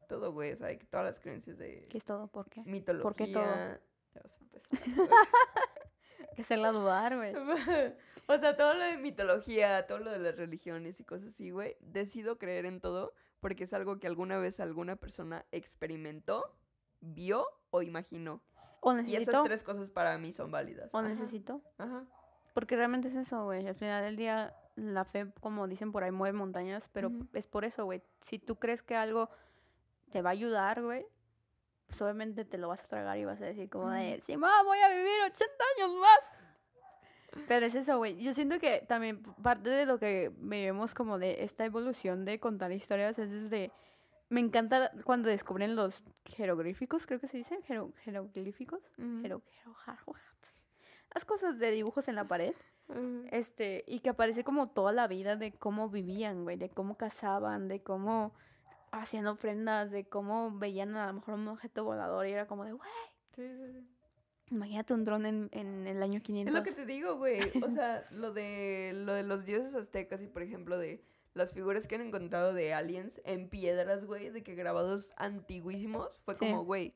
[0.08, 2.26] Todo, güey, o sea, que todas las creencias de ¿Qué es todo?
[2.26, 2.62] ¿Por qué?
[2.64, 3.02] mitología.
[3.02, 3.44] ¿Por qué todo?
[4.14, 4.68] Ya vas a empezar.
[4.72, 7.32] Hay que hacerla dudar, güey.
[8.26, 11.76] o sea, todo lo de mitología, todo lo de las religiones y cosas así, güey.
[11.80, 16.54] Decido creer en todo porque es algo que alguna vez alguna persona experimentó,
[17.00, 18.42] vio o imaginó.
[18.80, 19.30] O Y necesito.
[19.30, 20.90] esas tres cosas para mí son válidas.
[20.92, 21.60] O Ajá, necesito.
[21.78, 22.04] Ajá.
[22.54, 23.66] Porque realmente es eso, güey.
[23.66, 26.88] Al final del día, la fe, como dicen por ahí, mueve montañas.
[26.92, 28.02] Pero es por eso, güey.
[28.20, 29.28] Si tú crees que algo
[30.10, 31.06] te va a ayudar, güey,
[31.86, 34.62] pues obviamente te lo vas a tragar y vas a decir como de, sí, ma,
[34.64, 36.34] voy a vivir 80 años más.
[37.46, 38.16] Pero es eso, güey.
[38.22, 42.72] Yo siento que también parte de lo que vemos como de esta evolución de contar
[42.72, 43.70] historias es desde...
[44.28, 48.80] Me encanta cuando descubren los jeroglíficos, creo que se dicen, jero- jeroglíficos.
[49.22, 49.74] Jero- jero-
[51.14, 52.54] Las cosas de dibujos en la pared.
[53.30, 57.66] Este, y que aparece como toda la vida de cómo vivían, güey, de cómo cazaban,
[57.68, 58.32] de cómo
[58.92, 62.72] hacían ofrendas, de cómo veían a lo mejor un objeto volador y era como de,
[62.72, 62.90] güey,
[63.34, 63.86] Sí, sí, sí.
[64.50, 66.54] Imagínate un dron en, en el año Es 500.
[66.54, 67.40] lo que te digo, güey.
[67.64, 71.02] O sea, lo de, lo de los dioses aztecas y, por ejemplo, de
[71.34, 76.34] las figuras que han encontrado de aliens en piedras, güey, de que grabados antiguísimos, fue
[76.34, 76.40] Sí.
[76.40, 76.94] como, güey,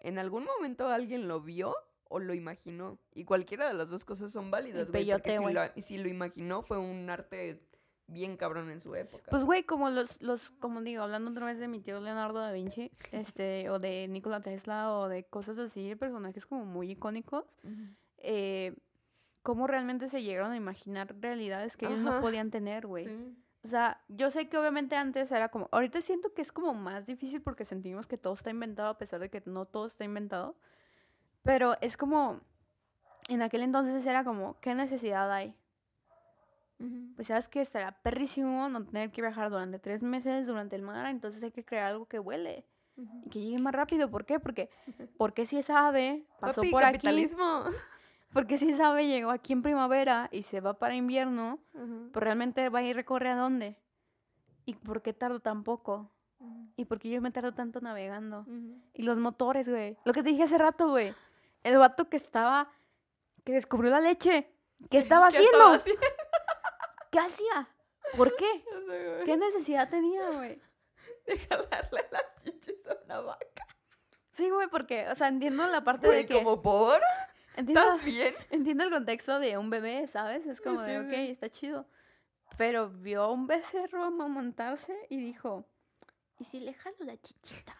[0.00, 1.74] en algún momento alguien lo vio
[2.10, 2.98] o lo imaginó.
[3.14, 5.04] Y cualquiera de las dos cosas son válidas, güey.
[5.06, 5.54] Porque peyote, si güey.
[5.54, 7.60] lo, si lo imaginó, fue un arte
[8.08, 9.26] bien cabrón en su época.
[9.30, 12.52] Pues, güey, como los, los, como digo, hablando otra vez de mi tío Leonardo da
[12.52, 17.94] Vinci, este, o de Nikola Tesla, o de cosas así, personajes como muy icónicos, Ujú.
[18.18, 18.74] eh,
[19.42, 23.06] cómo realmente se llegaron a imaginar realidades que ellos no podían tener, güey.
[23.06, 23.36] Sí.
[23.64, 27.06] O sea, yo sé que obviamente antes era como, ahorita siento que es como más
[27.06, 30.56] difícil porque sentimos que todo está inventado a pesar de que no todo está inventado.
[31.42, 32.40] Pero es como,
[33.28, 35.54] en aquel entonces era como, ¿qué necesidad hay?
[37.16, 41.06] Pues sabes que estará perrísimo no tener que viajar durante tres meses durante el mar,
[41.06, 42.64] entonces hay que crear algo que huele
[42.96, 43.22] Ujú.
[43.26, 44.08] y que llegue más rápido.
[44.10, 44.38] ¿Por qué?
[44.38, 44.70] Porque,
[45.18, 47.64] porque si esa ave pasó Papi, por aquí, capitalismo.
[48.32, 52.10] porque si esa ave llegó aquí en primavera y se va para invierno, Ujú.
[52.12, 53.76] pues realmente va a ir recorre a dónde?
[54.64, 56.10] ¿Y por qué tardo tan poco?
[56.76, 58.46] ¿Y por qué yo me tardo tanto navegando?
[58.94, 59.96] Y los motores, güey.
[60.04, 61.12] Lo que te dije hace rato, güey.
[61.64, 62.68] El vato que estaba,
[63.44, 64.48] que descubrió la leche.
[64.88, 65.56] ¿Qué estaba ¿Qué haciendo?
[65.58, 66.00] estaba haciendo?
[67.10, 67.68] ¿Qué hacía?
[68.16, 68.46] ¿Por qué?
[68.66, 69.24] Ya sé, güey.
[69.24, 70.60] ¿Qué necesidad tenía, güey?
[71.26, 73.66] de jalarle las chichis a una vaca.
[74.30, 76.34] Sí, güey, porque, o sea, entiendo la parte Güey, de que...
[76.34, 77.00] como por,
[77.56, 78.34] Entiendo, ¿estás bien?
[78.50, 80.46] entiendo el contexto de un bebé, ¿sabes?
[80.46, 81.30] Es como de, Sí, ok, sí.
[81.32, 81.86] está chido.
[82.56, 85.68] Pero vio a un becerro amamantarse y dijo,
[86.38, 87.76] ¿y si le jalo la chichita?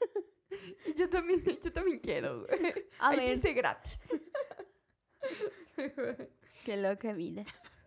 [0.96, 2.88] Yo también, yo también quiero, güey.
[3.00, 3.98] A Ahí ver, dice gratis.
[5.74, 6.16] Sí, güey.
[6.64, 7.44] qué loca vida.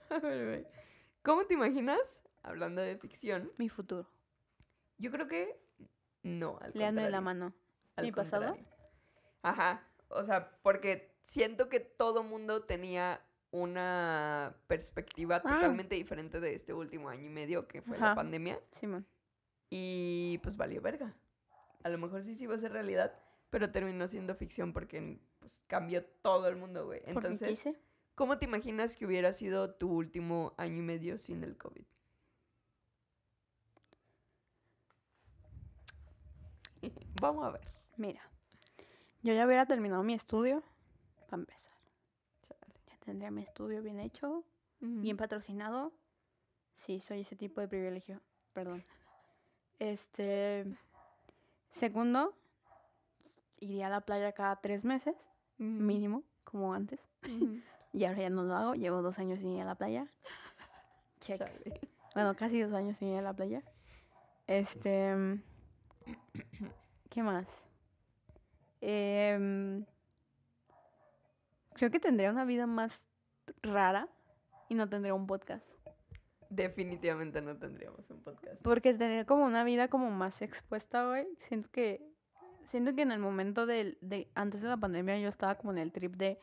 [1.24, 3.52] ¿Cómo te imaginas, hablando de ficción?
[3.58, 4.10] Mi futuro.
[4.98, 5.60] Yo creo que
[6.24, 7.54] no, al Leanme la mano.
[7.96, 8.58] al ¿Mi pasado?
[9.42, 15.42] Ajá, o sea, porque siento que todo mundo tenía una perspectiva Ah.
[15.42, 18.60] totalmente diferente de este último año y medio que fue la pandemia.
[18.80, 19.06] Simón.
[19.70, 21.16] Y pues valió verga.
[21.84, 23.14] A lo mejor sí sí iba a ser realidad,
[23.50, 27.02] pero terminó siendo ficción porque pues, cambió todo el mundo, güey.
[27.06, 27.80] Entonces, quise.
[28.18, 31.86] ¿Cómo te imaginas que hubiera sido tu último año y medio sin el COVID?
[37.22, 37.72] Vamos a ver.
[37.96, 38.28] Mira,
[39.22, 40.64] yo ya hubiera terminado mi estudio
[41.30, 41.74] para empezar.
[42.42, 42.74] Chale.
[42.88, 44.44] Ya tendría mi estudio bien hecho,
[44.80, 45.94] bien patrocinado.
[46.74, 48.20] Sí, soy ese tipo de privilegio.
[48.52, 48.84] Perdón.
[49.78, 50.66] Este.
[51.70, 52.34] Segundo,
[53.60, 55.16] iría a la playa cada tres meses,
[55.60, 57.00] mínimo, como antes.
[57.98, 58.76] Y ahora ya no lo hago.
[58.76, 60.08] Llevo dos años sin ir a la playa.
[61.20, 61.40] Check.
[61.40, 61.82] Chale.
[62.14, 63.64] Bueno, casi dos años sin ir a la playa.
[64.46, 65.16] Este.
[65.16, 65.42] mm,
[67.10, 67.68] ¿Qué más?
[68.82, 69.84] Em,
[71.74, 73.08] creo que tendría una vida más
[73.64, 74.08] rara
[74.70, 75.66] y no tendría un podcast.
[76.52, 78.62] Definitivamente no tendríamos un podcast.
[78.62, 81.28] Porque tener como una vida como más expuesta, güey.
[81.40, 82.06] Siento que.
[82.64, 85.78] Siento que en el momento del- de, antes de la pandemia yo estaba como en
[85.80, 86.38] el trip de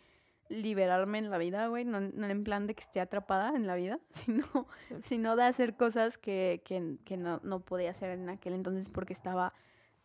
[0.48, 1.84] liberarme en la vida, güey.
[1.84, 4.46] No, no en plan de que esté atrapada en la vida, sino,
[4.88, 4.94] Sí.
[5.02, 9.12] sino de hacer cosas que, que, que no, no podía hacer en aquel entonces porque
[9.12, 9.52] estaba,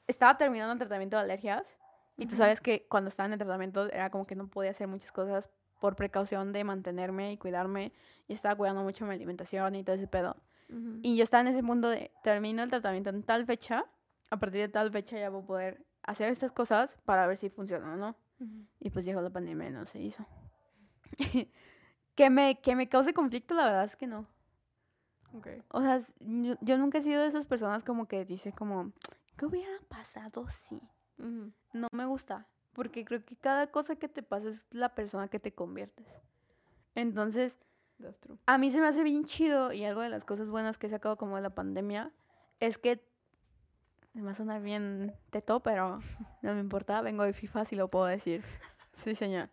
[0.08, 1.78] estaba terminando el tratamiento de alergias.
[2.17, 4.88] Y tú sabes que cuando estaba en el tratamiento era como que no podía hacer
[4.88, 5.49] muchas cosas
[5.80, 7.93] por precaución de mantenerme y cuidarme.
[8.28, 10.36] Y estaba cuidando mucho mi alimentación y todo ese pedo.
[11.02, 13.86] Y yo estaba en ese punto de termino el tratamiento en tal fecha,
[14.30, 17.49] a partir de tal fecha ya voy a poder hacer estas cosas para ver si
[17.49, 18.15] funciona o no.
[18.39, 18.65] Ujú.
[18.80, 20.25] Y pues llegó la pandemia y no se hizo.
[22.15, 24.28] que, me, que me cause conflicto, la verdad es que no.
[25.34, 25.47] Ok.
[25.69, 28.91] O sea, yo, yo nunca he sido de esas personas como que dice como,
[29.38, 30.82] ¿qué hubiera pasado si?
[31.17, 31.52] Ujú.
[31.73, 35.39] No me gusta, porque creo que cada cosa que te pasa es la persona que
[35.39, 36.08] te conviertes.
[36.95, 37.58] Entonces,
[37.99, 38.38] That's true.
[38.45, 40.89] a mí se me hace bien chido y algo de las cosas buenas que he
[40.89, 42.12] sacado como de la pandemia
[42.60, 43.06] es que
[44.13, 46.00] me va a sonar bien teto, pero
[46.41, 48.43] no me importa, vengo de FIFA si lo puedo decir.
[48.93, 49.50] Sí, señor.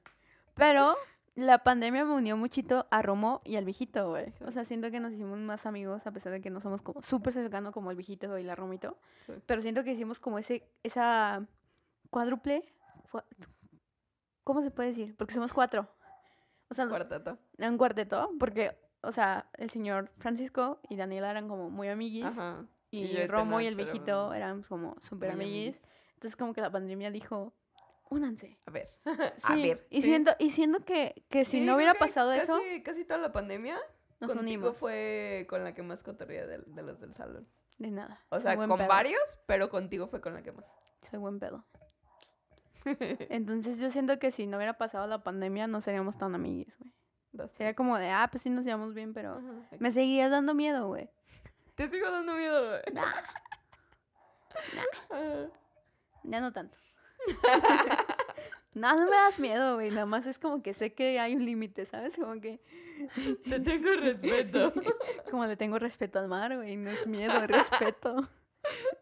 [0.54, 0.96] Pero
[1.34, 4.32] la pandemia me unió muchito a Romo y al viejito, güey.
[4.44, 7.02] O sea, siento que nos hicimos más amigos a pesar de que no somos como
[7.02, 8.96] súper cercanos como el viejito y la Romito.
[9.26, 9.34] Sí.
[9.44, 11.46] Pero siento que hicimos como ese, esa
[12.10, 12.64] cuádruple.
[14.44, 15.16] ¿Cómo se puede decir?
[15.16, 15.88] Porque somos cuatro.
[16.68, 17.38] O sea, Cuarteto.
[17.58, 22.24] un cuarteto, porque, o sea, el señor Francisco y Daniela eran como muy amiguis.
[22.24, 22.64] Ajá.
[23.04, 25.76] Y, y Romo y el viejito eran como súper amiguis.
[26.14, 27.52] Entonces, como que la pandemia dijo,
[28.08, 28.58] únanse.
[28.66, 28.90] A ver.
[29.38, 29.86] Sí, A ver.
[29.90, 30.08] y, sí.
[30.08, 33.32] siento, y siento que, que si Sí, no hubiera pasado eso, casi, Casi toda la
[33.32, 33.78] pandemia
[34.20, 34.78] nos contigo unimos.
[34.78, 37.46] fue con la que más cotorría de, de los del salón.
[37.78, 38.24] De nada.
[38.30, 38.88] O sea, con pedo.
[38.88, 40.64] varios, pero contigo fue con la que más.
[41.02, 41.66] Soy buen pedo.
[43.30, 46.92] Entonces, yo siento que si no hubiera pasado la pandemia, no seríamos tan amiguis, güey.
[47.58, 49.76] Sería como de, ah, pues sí nos llevamos bien, pero Ajá.
[49.78, 51.10] me seguía dando miedo, güey.
[51.76, 52.82] Te sigo dando miedo, güey.
[55.10, 55.46] Ah.
[56.24, 56.78] Ya no tanto.
[58.74, 59.90] no, no me das miedo, güey.
[59.90, 62.16] Nada más es como que sé que hay un límite, ¿sabes?
[62.16, 62.60] Como que,
[63.44, 64.72] Te tengo respeto.
[65.30, 66.78] como le tengo respeto al mar, güey.
[66.78, 68.26] No es miedo, es respeto.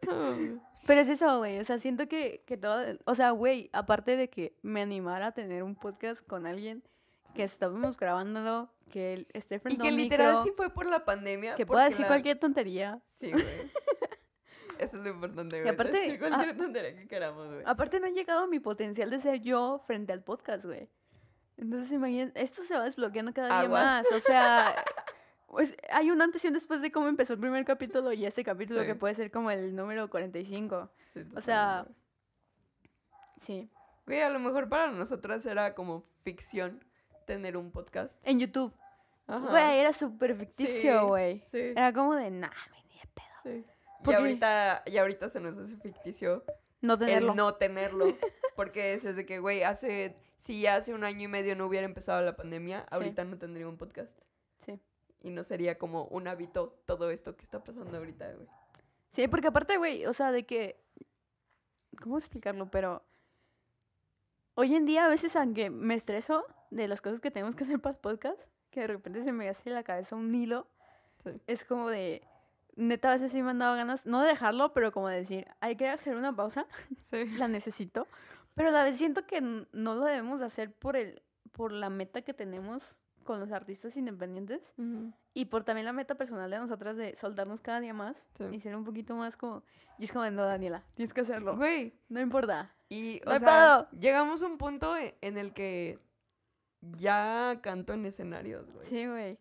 [0.86, 1.60] Pero es eso, güey.
[1.60, 2.84] O sea, siento que, que todo.
[3.04, 6.82] O sea, güey, aparte de que me animara a tener un podcast con alguien,
[7.34, 10.70] que estábamos grabándolo, que él esté y frente a que un literal micro, sí fue
[10.70, 11.54] por la pandemia.
[11.56, 13.00] que pueda porque decir la- cualquier tontería.
[13.04, 13.44] Sí, güey.
[14.78, 15.72] Eso es lo importante, güey.
[15.72, 17.62] aparte, decir cualquier tontería que queramos, güey.
[17.66, 20.88] Aparte, no he llegado a mi potencial de ser yo frente al podcast, güey.
[21.56, 24.06] Entonces, imagínate, esto se va desbloqueando cada día más.
[24.12, 24.74] O sea,
[25.46, 28.42] pues hay un antes y un después de cómo empezó el primer capítulo y este
[28.42, 28.86] capítulo Sí.
[28.88, 30.90] que puede ser como el número 45.
[31.12, 31.94] Sí, o sea, totalmente,
[33.40, 33.70] Sí.
[34.06, 36.84] Güey, a lo mejor para nosotras era como ficción
[37.24, 38.14] tener un podcast.
[38.24, 38.72] En YouTube.
[39.26, 39.50] Ajá.
[39.50, 41.40] Güey, era súper Sí, ficticio, güey.
[41.50, 42.50] Sí, Era como de, nah,
[42.88, 43.26] ni de pedo.
[43.44, 43.64] sí.
[44.06, 46.44] Y ahorita, y ahorita se nos hace ficticio
[46.82, 47.30] No tenerlo.
[47.30, 48.06] el no tenerlo.
[48.54, 50.14] Porque es desde que, güey, hace.
[50.36, 53.78] Si hace un año y medio no hubiera empezado la pandemia, ahorita no tendría un
[53.78, 54.12] podcast.
[54.66, 54.78] Sí.
[55.22, 58.46] Y no sería como un hábito todo esto que está pasando ahorita, güey.
[59.10, 60.78] Sí, porque aparte, güey, o sea, de que.
[62.02, 62.70] ¿Cómo explicarlo?
[62.70, 63.02] Pero.
[64.54, 67.80] Hoy en día, a veces, aunque me estreso de las cosas que tenemos que hacer
[67.80, 70.66] para el podcast, que de repente se me hace la cabeza un hilo,
[71.22, 71.30] Sí.
[71.46, 72.22] es como de.
[72.76, 75.46] Neta, a veces sí me han dado ganas, no de dejarlo, pero como de decir,
[75.60, 76.66] hay que hacer una pausa,
[77.10, 77.24] Sí.
[77.38, 78.08] la necesito.
[78.54, 82.22] Pero a la vez siento que no lo debemos hacer por, el, por la meta
[82.22, 84.74] que tenemos con los artistas independientes.
[85.32, 88.44] Y por también la meta personal de nosotras de soltarnos cada día más Sí.
[88.52, 89.62] y ser un poquito más como...
[89.98, 91.56] Y es como, no, Daniela, tienes que hacerlo.
[91.56, 92.74] Güey, No importa.
[92.88, 95.98] y, o sea, llegamos a un punto e- en el que
[96.96, 98.84] ya canto en escenarios, güey.
[98.86, 99.38] Sí, güey.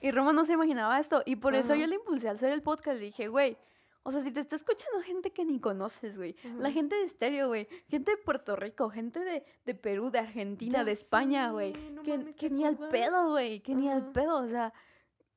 [0.00, 1.22] Y Roma no se imaginaba esto.
[1.26, 1.80] Y por eso Ajá.
[1.80, 2.98] yo le impulsé a hacer el podcast.
[2.98, 3.56] Le dije, güey,
[4.02, 6.34] o sea, si te está escuchando gente que ni conoces, güey.
[6.58, 6.72] La Ajá.
[6.72, 7.68] gente de estéreo, güey.
[7.88, 11.72] Gente de Puerto Rico, gente de, de Perú, de Argentina, Ya de España, sé, güey.
[11.92, 13.60] no que que ¿te ni al pedo, güey.
[13.60, 14.38] Que ni al pedo.
[14.38, 14.72] O sea,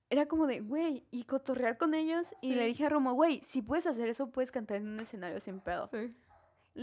[0.09, 2.33] era como de, güey, y cotorrear con ellos.
[2.41, 2.67] Y le Sí.
[2.69, 5.89] dije a Romo, güey, si puedes hacer eso, puedes cantar en un escenario sin pedo.
[5.93, 6.11] Sí.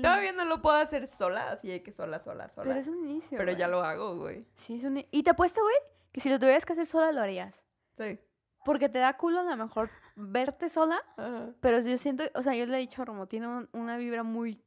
[0.00, 2.68] Todavía no lo puedo hacer sola, así de que sola, sola, sola.
[2.68, 3.36] Pero es un inicio.
[3.36, 4.46] Pero ya lo hago, güey.
[4.54, 4.98] Sí, es un.
[4.98, 5.74] i- Y te apuesto, güey,
[6.12, 7.62] que si lo tuvieras que hacer sola, lo harías.
[7.98, 8.18] Sí.
[8.64, 11.50] Porque te da culo a lo mejor verte sola, Ajá.
[11.60, 14.22] pero yo siento, o sea, yo le he dicho a Romo, tiene un- una vibra
[14.22, 14.62] muy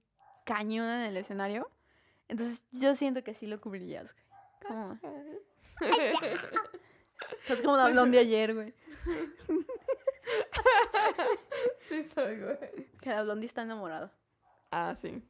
[0.45, 1.69] cañona en el escenario.
[2.27, 4.25] Entonces yo siento que sí lo cubrirías, güey.
[4.67, 4.99] Como-
[7.49, 8.73] Es como la blondie ayer, güey.
[11.89, 12.57] sí soy, güey.
[13.01, 14.11] Que la blondie está enamorada.
[14.77, 15.23] Ah, sí.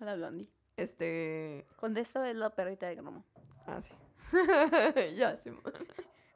[0.00, 0.48] A la blondie.
[0.78, 1.66] Este...
[1.76, 3.22] Con esto es la perrita de Romo.
[3.66, 3.92] Ah, sí.
[5.14, 5.50] ya, sí.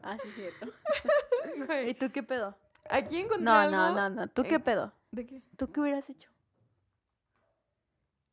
[0.02, 0.66] Ah, sí, es cierto.
[1.86, 2.54] ¿Y tú qué pedo?
[2.90, 3.74] Aquí encontré No, algo...
[3.74, 4.28] no, no, no.
[4.28, 4.92] ¿Tú qué pedo?
[5.12, 5.42] ¿De qué?
[5.56, 6.30] ¿Tú qué hubieras hecho?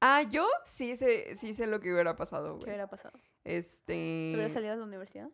[0.01, 2.63] Ah, yo sí sé, sí sé lo que hubiera pasado, ¿Qué güey.
[2.65, 3.17] hubiera pasado?
[3.45, 3.93] Este...
[3.93, 5.29] ¿Te hubieras salido de la universidad?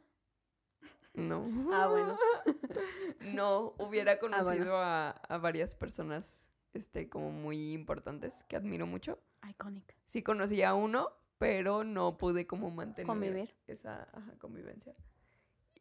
[1.15, 1.43] No.
[1.73, 2.19] Ah, bueno.
[3.21, 4.37] no, hubiera bueno.
[4.37, 9.19] conocido a, a varias personas, este, como muy importantes, que admiro mucho.
[9.49, 9.95] Iconic.
[10.05, 13.55] Sí conocí a uno, pero no pude como mantener Convivir.
[13.67, 14.93] esa ajá, convivencia.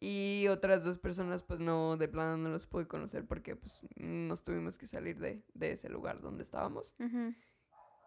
[0.00, 4.44] Y otras dos personas, pues no, de plano no los pude conocer porque pues nos
[4.44, 6.94] tuvimos que salir de, de ese lugar donde estábamos.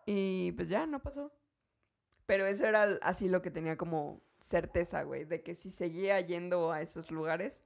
[0.06, 1.34] Y pues ya, no pasó.
[2.26, 6.72] Pero eso era así lo que tenía como certeza, güey, de que si seguía yendo
[6.72, 7.62] a esos lugares,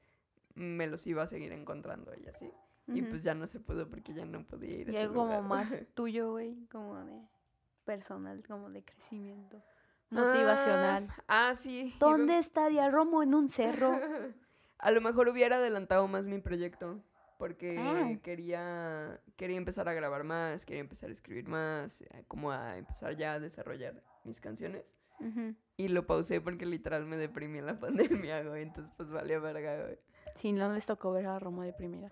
[0.56, 2.51] me los iba a seguir encontrando y así.
[2.88, 5.15] Y pues ya no se pudo porque ya no podía ir a Y ese algo
[5.21, 5.41] como lugar.
[5.43, 7.19] más tuyo, güey, como de
[7.84, 9.62] personal, como de crecimiento
[10.12, 11.08] motivacional.
[11.28, 11.93] Ah, ah, sí.
[11.95, 13.91] iba- ¿Dónde estaría Romo en un cerro?
[14.78, 17.02] A lo mejor hubiera adelantado más mi proyecto.
[17.38, 18.17] Porque Ah.
[18.24, 23.17] quería, quería empezar a grabar más, quería empezar a escribir más, eh, como a empezar
[23.17, 24.86] ya a desarrollar mis canciones.
[25.76, 27.78] Y lo pausé porque literal me deprimí en la
[28.32, 28.63] pandemia, güey.
[28.63, 30.00] Entonces, pues valió verga, güey.
[30.36, 32.10] Sí, no les tocó ver a Romo de primera.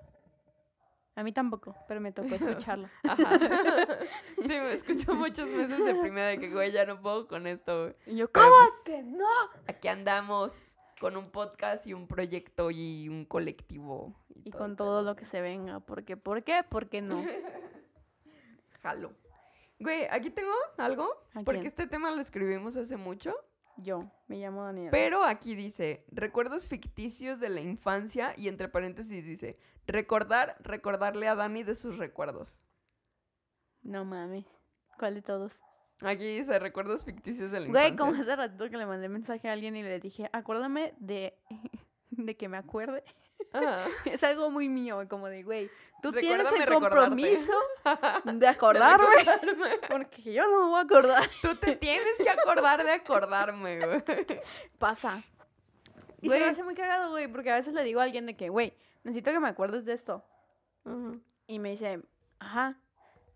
[1.16, 2.90] A mí tampoco, pero me tocó escucharlo.
[3.04, 3.40] Ajá.
[4.42, 7.96] sí, me escuchó muchos meses deprimida de que, güey, ya no puedo con esto, güey.
[8.08, 9.28] Y yo, ¿cómo pues, que no?
[9.68, 14.16] Aquí andamos con un podcast y un proyecto y un colectivo.
[14.44, 15.80] Y todo con todo lo que se venga.
[15.82, 16.18] ¿Por qué?
[16.18, 16.64] ¿Por qué?
[16.68, 17.24] ¿Por qué no?
[18.82, 19.14] Jalo.
[19.80, 23.36] Güey, aquí tengo algo, ¿A porque este tema lo escribimos hace mucho,
[23.78, 24.92] Yo, me llamo Daniela.
[24.92, 29.58] pero aquí dice, recuerdos ficticios de la infancia y entre paréntesis dice,
[29.88, 32.60] recordar, recordarle a Dani de sus recuerdos.
[33.82, 34.46] No mames.
[35.00, 35.54] ¿Cuál de todos?
[36.02, 38.06] Aquí dice, recuerdos ficticios de la Güey, infancia.
[38.06, 41.38] como hace ratito que le mandé mensaje a alguien y le dije, acuérdame de,
[42.12, 43.04] de que me acuerde.
[44.06, 45.70] Es algo muy mío, como de, güey,
[46.02, 47.54] tú tienes el compromiso
[48.26, 49.80] de De acordarme, recordarme.
[49.90, 51.30] porque yo no me voy a acordar.
[51.42, 54.04] Tú te tienes que acordar de acordarme, güey.
[54.78, 55.22] Pasa.
[56.22, 58.36] Y se me hace muy cagado, güey, porque a veces le digo a alguien de
[58.38, 60.26] que, güey, necesito que me acuerdes de esto.
[61.48, 62.02] Y me dice,
[62.40, 62.80] ajá.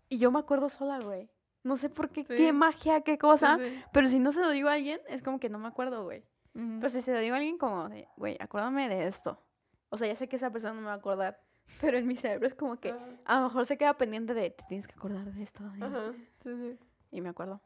[0.08, 1.28] Y yo me acuerdo sola, güey.
[1.62, 2.34] No sé por qué, Sí.
[2.36, 3.58] qué magia, qué cosa.
[3.58, 3.84] Sí, sí.
[3.92, 6.24] Pero si no se lo digo a alguien, es como que no me acuerdo, güey.
[6.80, 9.40] Pues si se lo digo a alguien como de, güey, acuérdame de esto.
[9.90, 11.40] O sea, ya sé que esa persona no me va a acordar.
[11.82, 13.06] Pero en mi cerebro es como que Ajá.
[13.26, 15.62] a lo mejor se queda pendiente de, te tienes que acordar de esto.
[15.64, 15.82] Dani".
[15.82, 16.12] Ajá.
[16.42, 16.78] Sí, sí.
[17.10, 17.60] Y me acuerdo.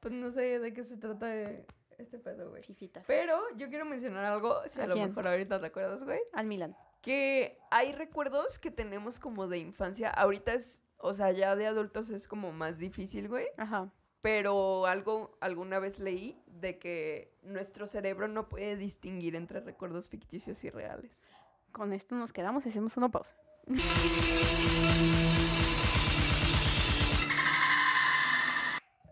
[0.00, 1.64] Pues no sé de qué se trata de
[1.98, 2.62] este pedo, güey.
[2.62, 3.04] Fifitas.
[3.06, 5.08] Pero yo quiero mencionar algo, si a, ¿A lo quién?
[5.08, 6.20] mejor ahorita te acuerdas, güey.
[6.32, 6.76] Al Milan.
[7.00, 10.10] Que hay recuerdos que tenemos como de infancia.
[10.10, 13.46] Ahorita es, o sea, ya de adultos es como más difícil, güey.
[13.56, 13.90] Ajá.
[14.24, 20.64] Pero algo, alguna vez leí de que nuestro cerebro no puede distinguir entre recuerdos ficticios
[20.64, 21.10] y reales.
[21.72, 23.36] Con esto nos quedamos y hacemos una pausa.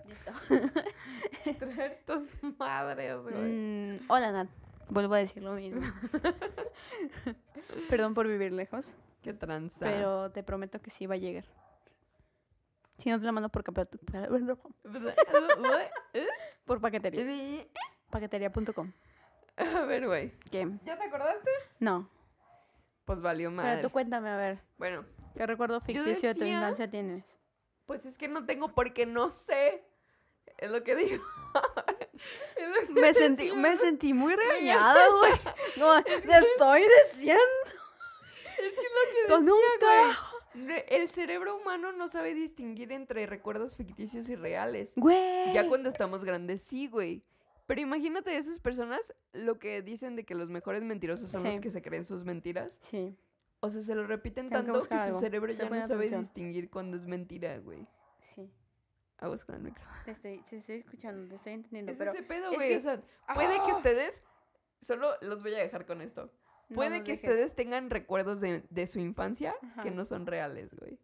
[0.07, 0.33] Listo.
[1.59, 3.35] Traer tus madres, güey.
[3.35, 4.49] Mm, hola, Nat.
[4.89, 5.83] Vuelvo a decir lo mismo.
[7.91, 9.85] Perdón por vivir lejos, Qué tranza.
[9.85, 11.45] pero te prometo que sí va a llegar.
[12.99, 13.65] Si no te la mando por,
[16.65, 17.67] por paquetería.
[18.11, 18.93] Paquetería.com.
[19.57, 20.33] A ver, güey.
[20.51, 20.69] ¿Qué?
[20.85, 21.51] ¿Ya te acordaste?
[21.79, 22.09] No.
[23.05, 23.83] Pues valió Pero madre.
[23.83, 24.61] tú cuéntame, a ver.
[24.79, 25.05] Bueno,
[25.37, 27.25] ¿Qué recuerdo ficticio de tu infancia tienes?
[27.87, 29.85] pues es que no tengo porque no sé.
[30.59, 31.23] Es lo que digo.
[32.57, 35.33] Lo que Me sentí, me sentí muy regañada, güey.
[35.77, 37.43] No, te estoy diciendo.
[38.45, 40.29] Es que es lo que Con un decía, carajo.
[40.31, 40.32] güey.
[40.55, 44.93] El cerebro humano no sabe distinguir entre recuerdos ficticios y reales.
[44.97, 45.53] Güey.
[45.55, 47.23] Ya cuando estamos grandes, sí, güey.
[47.67, 51.71] Pero imagínate esas personas lo que dicen de que los mejores mentirosos son los que
[51.71, 52.79] se creen sus mentiras.
[52.83, 53.17] Sí.
[53.61, 55.21] O sea, se lo repiten Tengo tanto que, su algo.
[55.21, 56.21] cerebro ya no sabe atención.
[56.23, 57.87] distinguir cuando es mentira, güey.
[58.21, 58.51] Sí.
[59.19, 59.85] Aguas con el micro.
[60.05, 61.93] Te estoy, te estoy escuchando, te estoy entendiendo.
[61.93, 62.69] Es pero ese pedo, es güey.
[62.71, 63.01] que- O sea,
[63.33, 63.77] puede que ¡Ah!
[63.77, 64.23] ustedes.
[64.81, 66.29] Solo los voy a dejar con esto.
[66.75, 67.23] Puede que dejes.
[67.23, 70.99] ustedes tengan recuerdos de, de su infancia que no son reales, güey.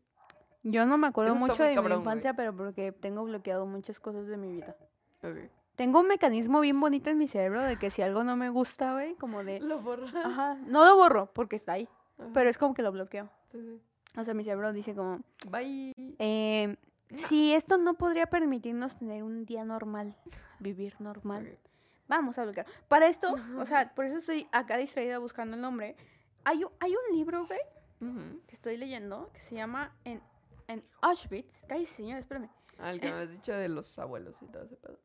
[0.64, 2.14] Yo no me acuerdo Eso mucho de cabrón, mi güey.
[2.16, 4.76] infancia, pero porque tengo bloqueado muchas cosas de mi vida.
[5.22, 5.36] Ok.
[5.76, 8.92] Tengo un mecanismo bien bonito en mi cerebro de que si algo no me gusta,
[8.94, 9.60] güey, como de...
[9.60, 10.12] Lo borras.
[10.14, 11.88] Ajá, no lo borro porque está ahí,
[12.18, 12.30] Ajá.
[12.34, 13.30] pero es como que lo bloqueo.
[13.46, 13.80] Sí, sí.
[14.18, 15.92] O sea, mi cerebro dice como, Bye.
[16.18, 16.76] eh,
[17.14, 20.16] si esto no podría permitirnos tener un día normal,
[20.58, 21.67] vivir normal, Ok.
[22.08, 22.66] Vamos a bloquear.
[22.88, 25.96] Para esto, o sea, por eso estoy acá distraída buscando el nombre.
[26.44, 27.60] Hay, un- hay un libro, güey,
[28.00, 28.40] Ujú.
[28.46, 30.22] que estoy leyendo que se llama En,
[30.66, 31.50] en Auschwitz.
[31.68, 32.48] Cállese, señor, espérame.
[32.78, 34.98] Ah, el que me has dicho de los abuelos y todo ese pedo.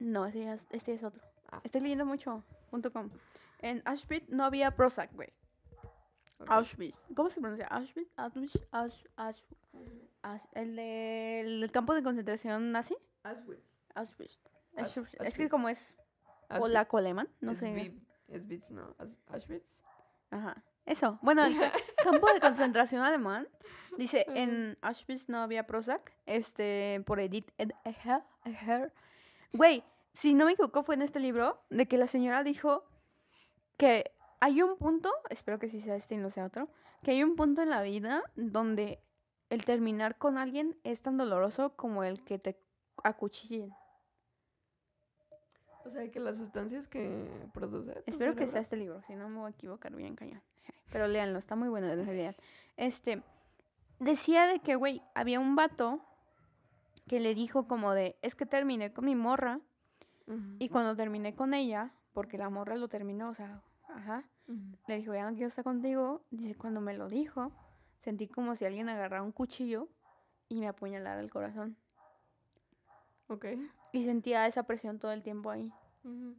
[0.00, 1.22] No, este es, este es otro.
[1.50, 1.60] Ah.
[1.64, 2.44] Estoy leyendo mucho.
[2.92, 3.10] com.
[3.60, 5.32] En Auschwitz no había Prozac, güey.
[6.40, 6.50] Ok.
[6.50, 7.04] Auschwitz.
[7.16, 7.66] ¿Cómo se pronuncia?
[7.66, 9.58] Auschwitz, Auschwitz, Auschwitz, Auschwitz.
[10.22, 12.96] Ausch- El del campo de concentración nazi.
[13.24, 13.62] Auschwitz.
[13.94, 14.38] Auschwitz.
[14.76, 15.14] Ausch- Auschwitz.
[15.20, 15.96] Es que como es
[16.48, 16.60] Auschwitz.
[16.60, 17.92] polaco-alemán, no Es sé.
[18.28, 18.94] Bits, ¿no?
[18.98, 19.80] Aus- Auschwitz.
[20.30, 20.62] Ajá.
[20.84, 21.18] Eso.
[21.22, 21.72] Bueno, el ca-
[22.02, 23.48] campo de concentración alemán.
[23.96, 26.12] Dice, en Auschwitz no había Prozac.
[26.26, 28.22] Este, por Edith Ed- Eger.
[28.44, 28.92] Eger.
[29.52, 29.82] Güey,
[30.12, 32.84] si no me equivoco, fue en este libro de que la señora dijo
[33.76, 36.68] que hay un punto, espero que sí sea este y no sea otro,
[37.02, 39.00] que hay un punto en la vida donde
[39.50, 42.60] el terminar con alguien es tan doloroso como el que te
[43.02, 43.72] acuchillen.
[45.88, 47.92] O sea, que las sustancias que produce.
[47.92, 50.42] tu Espero que sea este libro, si no me voy a equivocar bien cañón.
[50.92, 52.36] Pero léanlo, está muy bueno en realidad.
[52.76, 53.22] Este,
[53.98, 56.00] decía de que, güey, había un vato
[57.06, 59.60] que le dijo como de, es que terminé con mi morra
[60.58, 64.24] y cuando terminé con ella, porque la morra lo terminó, o sea, ajá,
[64.86, 66.22] le dijo, ya no quiero estar contigo.
[66.30, 67.50] Dice, cuando me lo dijo,
[68.00, 69.88] sentí como si alguien agarrara un cuchillo
[70.50, 71.78] y me apuñalara el corazón.
[73.28, 73.46] Ok.
[73.92, 75.70] Y sentía esa presión todo el tiempo ahí.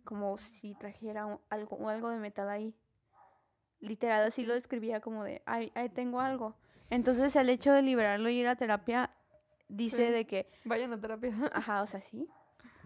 [0.03, 2.73] Como si trajera un- algo, algo de metal ahí.
[3.79, 6.55] Literal, así lo describía como de, ay, ahí tengo algo.
[6.89, 9.11] Entonces el hecho de liberarlo y ir a terapia
[9.69, 10.11] dice Sí.
[10.13, 11.29] de que, Vayan a terapia.
[11.53, 12.27] ajá, o sea, sí.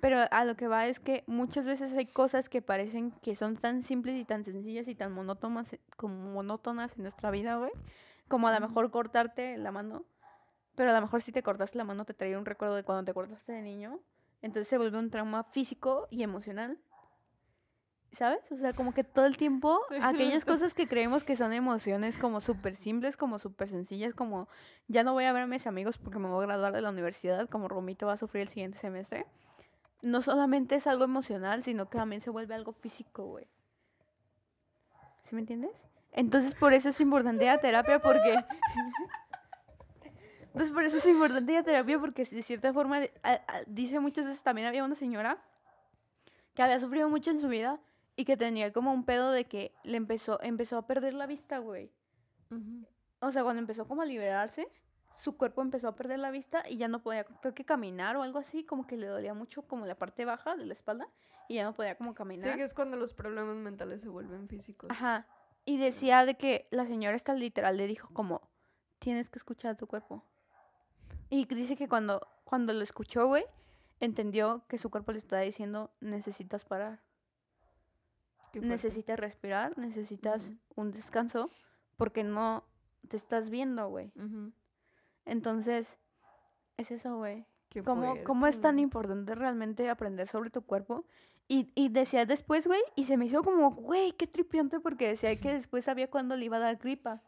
[0.02, 3.56] Pero a lo que va es que muchas veces hay cosas que parecen que son
[3.56, 7.72] tan simples y tan sencillas y tan monótonas, como monótonas en nuestra vida, güey.
[8.28, 10.04] Como a lo mejor cortarte la mano.
[10.76, 13.04] Pero a lo mejor si te cortaste la mano te trae un recuerdo de cuando
[13.04, 14.00] te cortaste de niño.
[14.42, 16.78] Entonces se vuelve un trauma físico y emocional.
[18.12, 18.42] ¿Sabes?
[18.52, 19.96] O sea, como que todo el tiempo Sí.
[20.02, 24.48] aquellas cosas que creemos que son emociones como súper simples, como súper sencillas, como
[24.88, 26.90] ya no voy a ver a mis amigos porque me voy a graduar de la
[26.90, 29.26] universidad, como Romito va a sufrir el siguiente semestre.
[30.02, 33.48] No solamente es algo emocional, sino que también se vuelve algo físico, güey.
[35.24, 35.72] ¿Sí me entiendes?
[36.12, 38.44] Entonces por eso es importante la terapia porque...
[40.54, 44.26] Entonces por eso es importante la terapia porque de cierta forma a- a- dice muchas
[44.26, 45.44] veces también había una señora
[46.54, 47.80] que había sufrido mucho en su vida
[48.16, 51.58] y que tenía como un pedo de que le empezó empezó a perder la vista,
[51.58, 51.92] güey.
[53.20, 54.68] O sea, cuando empezó como a liberarse,
[55.16, 58.22] su cuerpo empezó a perder la vista y ya no podía, creo que caminar o
[58.22, 61.08] algo así, como que le dolía mucho como la parte baja de la espalda
[61.50, 62.56] y ya no podía como Sí, caminar.
[62.56, 64.92] que es cuando los problemas mentales se vuelven físicos.
[64.92, 65.26] Ajá.
[65.66, 68.42] Y decía de que la señora esta literal le dijo como,
[69.00, 70.24] tienes que escuchar a tu cuerpo.
[71.30, 73.46] Y dice que cuando, cuando lo escuchó, güey,
[74.00, 77.02] entendió que su cuerpo le estaba diciendo, necesitas parar,
[78.54, 81.50] necesitas respirar, necesitas un descanso,
[81.98, 82.66] porque no
[83.08, 84.12] te estás viendo, güey.
[85.26, 85.98] Entonces,
[86.78, 87.46] es eso, güey.
[87.84, 91.06] ¿Cómo, ¿Cómo es tan importante realmente aprender sobre tu cuerpo?
[91.48, 95.40] Y, y decía después, güey, y se me hizo como, güey, qué tripiante, porque decía
[95.40, 97.22] que después sabía cuándo le iba a dar gripa.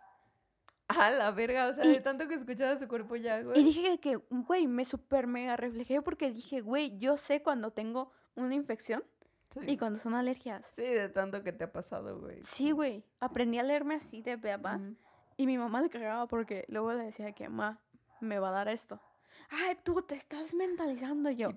[0.87, 3.59] Ah, la verga, o sea, Y- de tanto que escuchaba su cuerpo ya, güey.
[3.59, 8.11] Y dije que, güey, me super mega reflejé porque dije, güey, yo sé cuando tengo
[8.35, 9.03] una infección
[9.49, 9.61] Sí.
[9.67, 10.65] y cuando son alergias.
[10.75, 12.41] Sí, de tanto que te ha pasado, güey.
[12.43, 14.35] Sí, güey, aprendí a leerme así de.
[14.35, 14.95] Ujú.
[15.37, 17.79] Y mi mamá le cagaba porque luego le decía que, mamá,
[18.21, 19.01] me va a dar esto.
[19.49, 21.49] Ay, tú te estás mentalizando yo.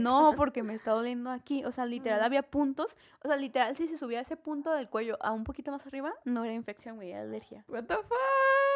[0.00, 1.64] No, porque me está doliendo aquí.
[1.64, 2.96] O sea, literal había puntos.
[3.22, 6.14] O sea, literal, si se subía ese punto del cuello a un poquito más arriba,
[6.24, 7.64] no era infección, güey, era alergia.
[7.68, 8.04] What the fuck?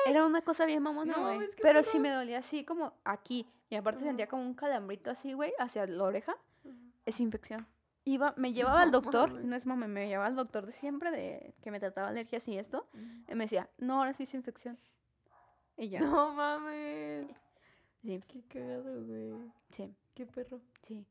[0.07, 1.43] Era una cosa bien mamona, No, güey.
[1.45, 3.47] es que Pero sí me dolía así como aquí.
[3.71, 6.37] Y aparte sentía como un calambrito así, güey, hacia la oreja.
[6.65, 6.77] Ujú.
[7.07, 7.67] Es infección.
[8.05, 11.11] Iba, me llevaba al No doctor, no es mame, me llevaba al doctor de siempre,
[11.13, 12.89] de que me trataba alergias y esto.
[13.29, 14.79] Y me decía, no, ahora sí es infección.
[15.77, 16.01] Y ya.
[16.01, 17.27] No mames.
[18.03, 19.35] Sí, Qué cagado, güey.
[19.71, 20.61] sí, Qué perro.
[20.89, 21.07] sí.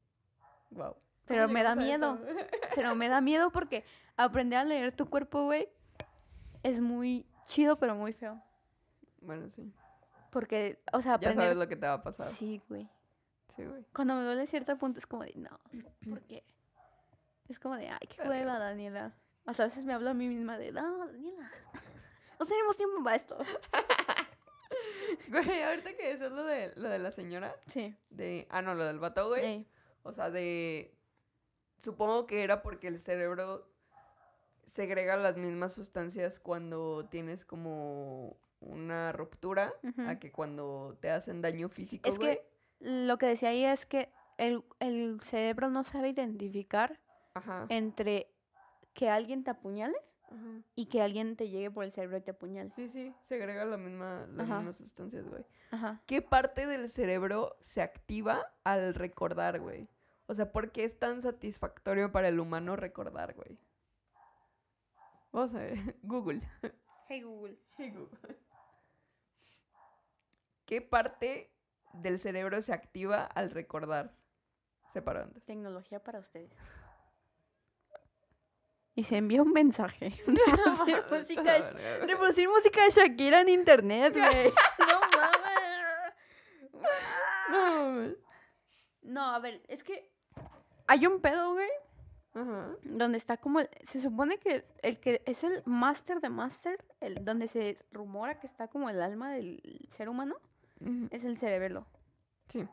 [0.72, 0.96] Wow.
[1.26, 2.20] Pero me da miedo.
[2.76, 3.86] Pero me da miedo porque
[4.18, 5.70] aprender a leer tu cuerpo, güey,
[6.64, 8.42] es muy chido, pero muy feo.
[9.22, 9.72] Bueno, sí.
[10.32, 11.36] Porque, o sea, Ya aprender...
[11.46, 12.28] sabes lo que te va a pasar.
[12.28, 12.90] Sí, Sí, güey.
[13.58, 13.86] güey.
[13.94, 15.60] Cuando me duele cierto punto es como de, no,
[16.10, 16.44] ¿por qué?
[17.50, 19.14] Es como de, ay, qué hueva, Daniela.
[19.46, 21.52] O sea, a veces me hablo a mí misma de, no, Daniela,
[22.40, 23.38] no tenemos tiempo para esto.
[25.28, 27.96] Güey, ahorita que eso es lo de, lo de la señora, Sí.
[28.10, 28.48] de...
[28.50, 29.46] Ah, no, lo del vato, güey.
[29.46, 29.68] Ey.
[30.04, 30.94] O sea, de...
[31.78, 33.68] Supongo que era porque el cerebro
[34.66, 39.74] segrega las mismas sustancias cuando tienes como una ruptura
[40.07, 42.38] a que cuando te hacen daño físico, Es güey.
[42.38, 42.47] que
[42.80, 46.99] lo que decía ahí es que el, el cerebro no sabe identificar
[47.34, 47.66] Ajá.
[47.70, 48.32] entre
[48.93, 50.62] que alguien te apuñale ajá.
[50.76, 52.72] y que alguien te llegue por el cerebro y te apuñale.
[52.76, 54.57] Sí, sí, segrega la misma, las Ajá.
[54.57, 55.43] mismas sustancias, güey.
[56.05, 59.88] ¿Qué parte del cerebro se activa al recordar, güey?
[60.28, 63.57] O sea, ¿por qué es tan satisfactorio para el humano recordar, güey?
[65.32, 66.41] Vamos a ver, Google.
[67.07, 67.57] Hey Google.
[70.72, 71.52] ¿Qué parte
[71.92, 74.16] del cerebro se activa al recordar?
[74.94, 75.42] Separando.
[75.42, 76.50] Tecnología para ustedes.
[78.96, 80.12] Y se envía un mensaje.
[80.26, 84.54] Reproducir música de, reproducir música de Shakira en internet, güey.
[84.80, 86.14] No mames.
[87.52, 88.16] No.
[89.02, 90.10] No, a ver, es que
[90.88, 91.70] hay un pedo, güey,
[92.34, 92.70] Ajá.
[92.84, 97.26] donde está como el- se supone que el que es el máster de máster, el
[97.26, 100.38] donde se rumora que está como el alma del ser humano,
[101.12, 101.86] Es el cerebelo.
[102.50, 102.68] Sí.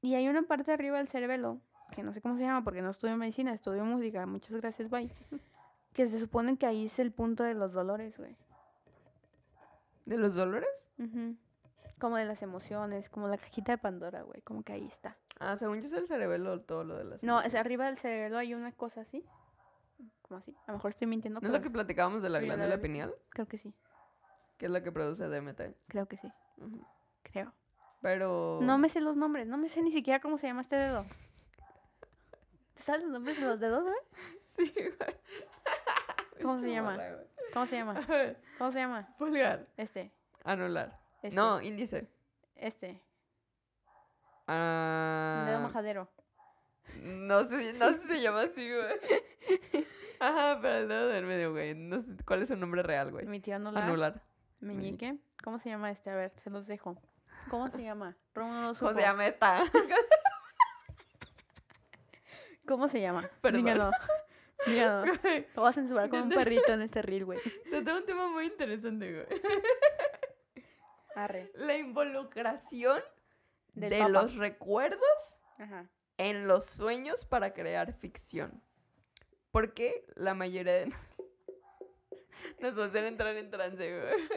[0.00, 1.60] Y hay una parte arriba del cerebelo,
[1.94, 5.10] que no sé cómo se llama porque no estudio medicina, estudio música, muchas gracias, bye.
[5.92, 8.36] Que se supone que ahí es el punto de los dolores, güey.
[10.04, 10.68] ¿De los dolores?
[11.98, 15.16] Como de las emociones, como la cajita de Pandora, güey, como que ahí está.
[15.40, 18.38] Ah, según yo es el cerebelo todo lo de las No, es arriba del cerebelo
[18.38, 19.24] hay una cosa así.
[20.22, 20.54] Como así.
[20.66, 23.12] A lo mejor estoy mintiendo, ¿No es lo que platicábamos de la glándula pineal?
[23.30, 23.74] creo que sí.
[24.56, 25.60] Que es la que produce DMT.
[25.88, 26.30] Creo que sí.
[27.22, 27.52] Creo.
[28.00, 28.58] Pero...
[28.62, 31.04] No me sé los nombres, no me sé ni siquiera cómo se llama este dedo.
[32.74, 33.94] ¿Te sabes los nombres de los dedos, güey?
[34.56, 35.16] Sí, güey.
[36.42, 36.98] ¿Cómo se llama?
[37.52, 37.94] ¿Cómo se llama?
[38.58, 39.14] ¿Cómo se llama?
[39.18, 39.68] pulgar.
[39.76, 40.12] Este.
[40.44, 40.98] Anular.
[41.22, 42.08] este No, índice.
[42.56, 43.00] Este.
[44.48, 46.08] Ah, Dedo majadero.
[47.02, 49.86] No sé, no sé si se llama así, güey.
[50.20, 51.74] Ajá, pero el dedo del medio, güey.
[51.74, 53.26] No sé cuál es su nombre real, güey.
[53.26, 53.84] Mi tío anular.
[53.84, 54.22] Anular.
[54.60, 55.18] Meñique.
[55.42, 56.10] ¿Cómo se llama este?
[56.10, 56.96] A ver, se los dejo.
[57.50, 58.16] ¿Cómo se llama?
[58.34, 59.00] Romo no lo ¿Cómo se supo.
[59.00, 59.64] llama esta?
[62.66, 63.28] ¿Cómo se llama?
[63.40, 63.64] Perdón.
[63.64, 63.90] Díganlo.
[64.66, 65.12] Díganlo.
[65.54, 67.38] Lo voy a censurar con un perrito en este reel, güey.
[67.70, 69.40] te tengo un tema muy interesante, güey.
[71.14, 71.50] Arre.
[71.54, 73.00] La involucración
[73.74, 74.10] Del de papa.
[74.10, 75.88] los recuerdos Ajá.
[76.18, 78.62] en los sueños para crear ficción.
[79.50, 80.92] Porque la mayoría de...
[82.60, 84.28] Nos va a hacer entrar en trance, güey.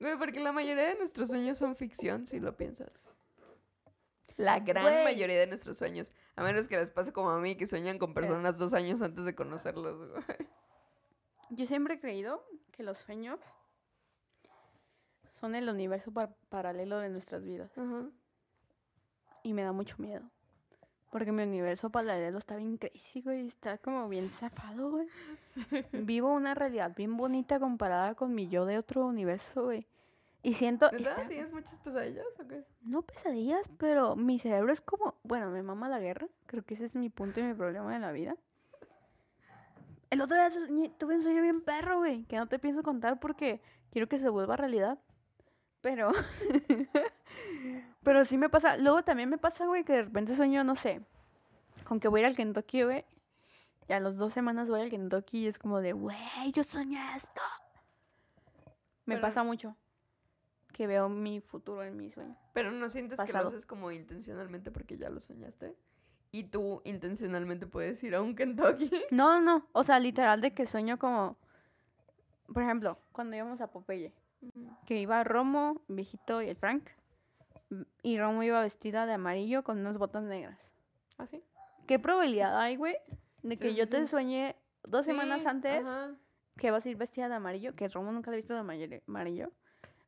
[0.00, 2.90] Güey, porque la mayoría de nuestros sueños son ficción, si lo piensas.
[4.36, 5.04] La gran Güey.
[5.04, 6.10] mayoría de nuestros sueños.
[6.36, 9.24] A menos que les pase como a mí, que sueñan con personas dos años antes
[9.26, 10.22] de conocerlos, güey.
[11.50, 13.38] Yo siempre he creído que los sueños
[15.34, 17.70] son el universo par- paralelo de nuestras vidas.
[19.42, 20.22] Y me da mucho miedo.
[21.10, 23.46] Porque mi universo paralelo está bien crazy, güey.
[23.48, 25.08] Está como bien zafado, güey.
[25.92, 29.86] Vivo una realidad bien bonita comparada con mi yo de otro universo, güey.
[30.42, 30.90] Y siento...
[30.92, 32.64] Está- ¿Tienes muchas pesadillas o qué?
[32.82, 35.16] No pesadillas, pero mi cerebro es como...
[35.22, 36.28] Bueno, me mama la guerra.
[36.46, 38.36] Creo que ese es mi punto y mi problema de la vida.
[40.10, 40.48] El otro día
[40.96, 42.24] tuve un sueño bien perro, güey.
[42.24, 44.98] Que no te pienso contar porque quiero que se vuelva realidad.
[45.80, 46.10] Pero...
[48.02, 48.76] pero sí me pasa...
[48.76, 51.02] Luego también me pasa, güey, que de repente sueño, no sé...
[51.84, 53.04] Con que voy a ir al Kentucky, güey.
[53.88, 55.92] Y a las dos semanas voy al Kentucky y es como de...
[55.92, 57.40] Güey, yo soñé esto.
[59.06, 59.76] Me Pero- pasa mucho.
[60.72, 62.36] Que veo mi futuro en mi sueño.
[62.52, 63.44] Pero no sientes que Pasado.
[63.44, 65.76] lo haces como intencionalmente porque ya lo soñaste.
[66.32, 68.88] Y tú intencionalmente puedes ir a un Kentucky.
[69.10, 71.36] No, no, o sea, literal de que sueño como,
[72.54, 74.12] por ejemplo, cuando íbamos a Popeye,
[74.86, 76.88] que iba Romo, viejito y el Frank,
[78.02, 80.72] y Romo iba vestida de amarillo con unas botas negras.
[81.18, 81.42] ¿Ah, sí?
[81.86, 82.96] ¿Qué probabilidad hay, güey,
[83.42, 86.14] de que sí, yo te sueñe dos semanas antes ajá.
[86.56, 89.52] que vas a ir vestida de amarillo, que Romo nunca la ha visto de amarillo-?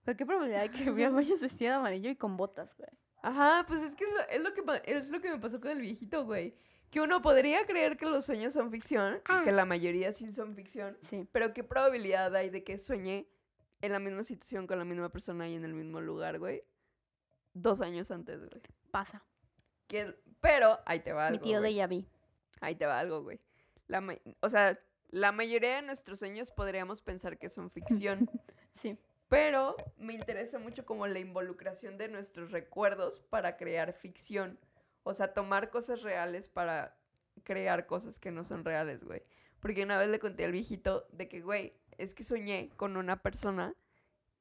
[0.05, 2.91] Pero qué probabilidad hay que me vayas vestida de amarillo y con botas, güey.
[3.23, 5.71] Ajá, pues es que es lo, es lo que es lo que me pasó con
[5.71, 6.55] el viejito, güey.
[6.91, 10.99] Que uno podría creer que los sueños son ficción, que la mayoría sí son ficción,
[11.03, 11.27] Sí.
[11.33, 13.27] pero qué probabilidad hay de que sueñe
[13.81, 16.65] en la misma situación con la misma persona y en el mismo lugar, güey.
[17.55, 18.51] Dos años antes, güey.
[18.91, 19.23] Pasa.
[19.87, 21.73] Que, pero ahí te va Mi algo, tío güey.
[21.73, 22.09] de Yavi.
[22.61, 23.41] Ahí te va algo, güey.
[23.89, 24.03] La
[24.41, 24.79] o sea,
[25.11, 28.31] la mayoría de nuestros sueños podríamos pensar que son ficción,
[28.75, 28.97] Sí.
[29.29, 34.59] pero me interesa mucho como la involucración de nuestros recuerdos para crear ficción.
[35.03, 36.97] O sea, tomar cosas reales para
[37.43, 39.23] crear cosas que no son reales, güey.
[39.61, 43.21] Porque una vez le conté al viejito de que, güey, es que soñé con una
[43.23, 43.75] persona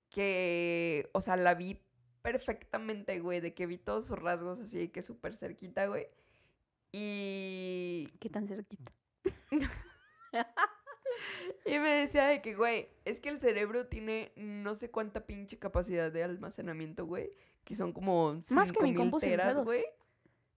[0.10, 1.82] que, o sea, la vi
[2.22, 6.08] perfectamente, güey, de que vi todos sus rasgos así, de que súper cerquita, güey.
[6.92, 8.92] Y, ¿Qué tan cerquita?
[11.66, 15.58] y me decía de que, güey, es que el cerebro tiene no sé cuánta pinche
[15.58, 17.32] capacidad de almacenamiento, güey,
[17.64, 19.86] que son como Más que mi 5000 compu sin teras, güey.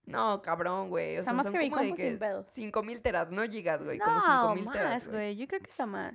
[0.07, 1.17] No, cabrón, güey.
[1.17, 2.47] O, O sea, sea, más son que mi como de sin que pedos.
[2.51, 4.93] 5000 teras, no gigas, güey, como No, 5000 teras.
[4.93, 5.37] más, güey.
[5.37, 6.15] Yo creo que está más.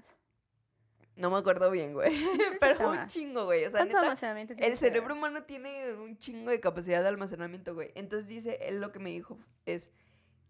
[1.19, 2.11] No me acuerdo bien, güey.
[2.61, 3.65] Pero un chingo, güey.
[3.65, 7.09] O sea, ¿Cuánto neta, almacenamiento tiene el cerebro humano tiene un chingo de capacidad de
[7.09, 7.91] almacenamiento, güey.
[7.95, 9.91] Entonces dice, él lo que me dijo es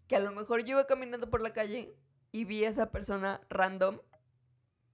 [0.06, 1.96] que a lo mejor yo iba caminando por la calle
[2.30, 3.98] y vi a esa persona random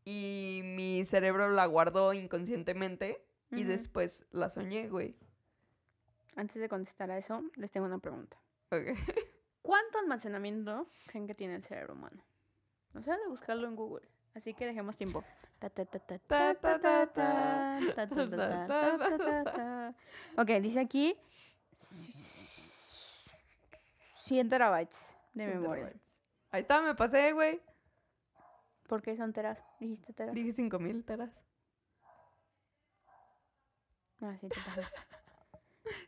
[0.02, 5.14] y mi cerebro la guardó inconscientemente y después la soñé, güey.
[6.36, 8.40] Antes de contestar a eso, les tengo una pregunta.
[8.70, 8.96] Ok.
[9.60, 12.24] ¿Cuánto almacenamiento creen que tiene el cerebro humano?
[12.94, 14.08] No sé, de buscarlo en Google.
[14.36, 15.24] Así que dejemos tiempo.
[20.36, 21.18] Ok, dice aquí
[24.16, 25.90] 100 terabytes de memoria.
[26.50, 27.62] Ahí está, me pasé, güey.
[28.86, 29.64] ¿Por qué son teras?
[29.80, 30.34] Dijiste teras.
[30.34, 31.30] Dije 5000 teras.
[34.20, 34.92] Ah, sí, te pasas.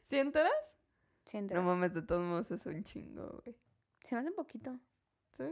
[0.05, 0.53] ¿100 teras?
[1.25, 1.65] 100 teras.
[1.65, 3.57] No mames, de todos modos es un chingo, güey.
[4.03, 4.79] Se me hace un poquito.
[5.39, 5.45] ¿Sí?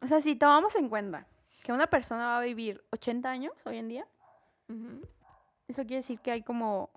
[0.00, 1.28] O sea, si tomamos en cuenta
[1.62, 4.06] que una persona va a vivir 80 años hoy en día,
[5.68, 6.90] eso quiere decir que hay como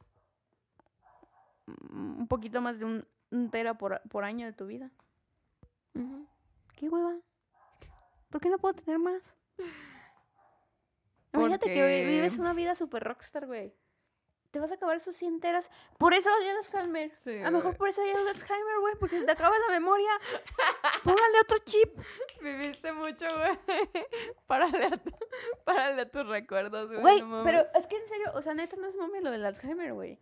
[1.91, 4.89] un poquito más de un, un tera por, por año de tu vida.
[6.75, 7.15] ¿Qué hueva?
[8.29, 9.35] ¿Por qué no puedo tener más?
[11.33, 13.73] Imagínate que vi- Porque- vives una vida super rockstar, güey.
[14.51, 15.69] Te vas a acabar esos 100 teras.
[15.99, 17.11] Por eso odio el Alzheimer.
[17.19, 18.95] Sí, a lo mejor por eso odio el Alzheimer, güey.
[18.99, 20.09] Porque se te acaba la memoria.
[21.03, 21.97] Póngale otro chip.
[22.41, 23.59] Viviste mucho, güey.
[24.47, 25.11] Párale a, tu-
[25.63, 27.01] párale a tus recuerdos, güey.
[27.01, 29.45] Güey, no pero es que en serio, o sea, neta no es mami lo del
[29.45, 30.19] Alzheimer, güey.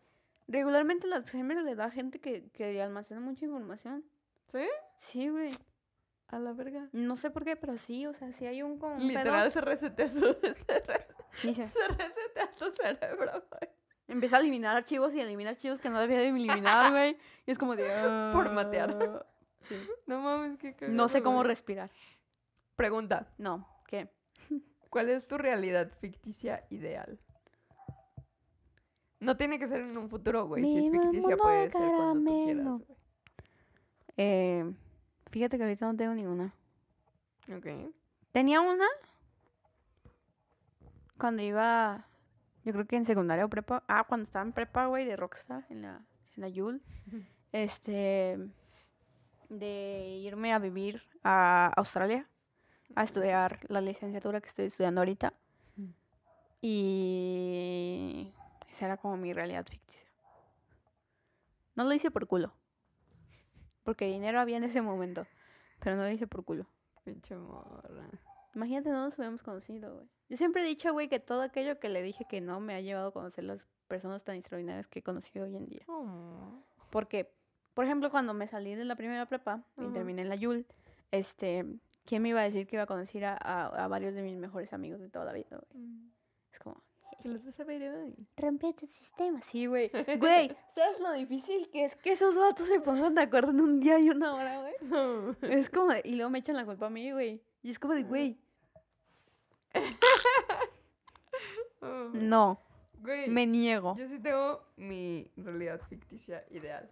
[0.49, 4.03] Regularmente el Alzheimer le da a gente que, que almacena mucha información.
[4.47, 4.67] ¿Sí?
[4.97, 5.51] Sí, güey.
[6.29, 6.89] A la verga.
[6.91, 9.61] No sé por qué, pero sí, o sea, sí hay un como un Literal se
[9.61, 10.19] resetea su...
[11.37, 13.71] Se, re- se resetea tu cerebro, güey.
[14.07, 17.17] Empieza a eliminar archivos y eliminar archivos que no debía de eliminar, güey.
[17.45, 17.85] Y es como de...
[18.33, 18.97] Formatear.
[19.01, 19.25] ah,
[19.67, 19.75] Sí.
[20.05, 21.49] No mames, qué cagado, No sé cómo güey.
[21.49, 21.91] respirar.
[22.77, 23.27] Pregunta.
[23.37, 24.09] No, ¿qué?
[24.89, 27.19] ¿Cuál es tu realidad ficticia ideal?
[29.19, 30.63] No tiene que ser en un futuro, güey.
[30.63, 32.97] Si es ficticia mundo puede de ser cuando tú quieras, güey.
[34.15, 34.73] Eh,
[35.31, 36.53] fíjate que ahorita no tengo ninguna.
[37.53, 37.65] Ok.
[38.31, 38.85] Tenía una
[41.17, 42.06] cuando iba,
[42.67, 43.81] yo creo que en secundaria o prepa.
[43.87, 46.01] Ah, cuando estaba en prepa, güey, de Rockstar, en la,
[46.35, 46.81] en la Yule.
[47.53, 48.37] Este,
[49.47, 52.27] de irme a vivir a Australia,
[52.93, 55.31] a estudiar la licenciatura que estoy estudiando ahorita.
[56.61, 58.33] Y
[58.69, 60.09] esa era como mi realidad ficticia.
[61.75, 62.51] No lo hice por culo.
[63.85, 65.25] Porque dinero había en ese momento.
[65.79, 66.67] Pero no lo hice por culo.
[67.05, 68.09] Pinche morra.
[68.57, 70.07] Imagínate, no nos hubiéramos conocido, güey.
[70.29, 72.81] Yo siempre he dicho, güey, que todo aquello que le dije que no me ha
[72.81, 75.83] llevado a conocer las personas tan extraordinarias que he conocido hoy en día.
[75.87, 76.63] Oh.
[76.89, 77.31] Porque,
[77.75, 80.65] por ejemplo, cuando me salí de la primera prepa y terminé en la Yul,
[81.11, 81.65] este,
[82.05, 84.35] ¿quién me iba a decir que iba a conocer a, a- a varios de mis
[84.37, 85.83] mejores amigos de toda la vida, güey?
[85.85, 86.09] Mm.
[86.51, 86.81] Es como,
[87.21, 88.15] ¿Te los vas a ver hoy?
[88.35, 89.39] rompete el sistema.
[89.41, 89.89] Sí, güey.
[90.19, 93.79] Güey, ¿sabes lo difícil que es que esos vatos se pongan de acuerdo en un
[93.79, 94.73] día y una hora, güey?
[94.81, 95.35] No.
[95.41, 97.41] Es como, de- y luego me echan la culpa a mí, güey.
[97.63, 98.46] Y es como de, güey, Oh.
[102.13, 102.59] no,
[102.99, 103.95] Güey, me niego.
[103.97, 106.91] yo sí tengo mi realidad ficticia ideal.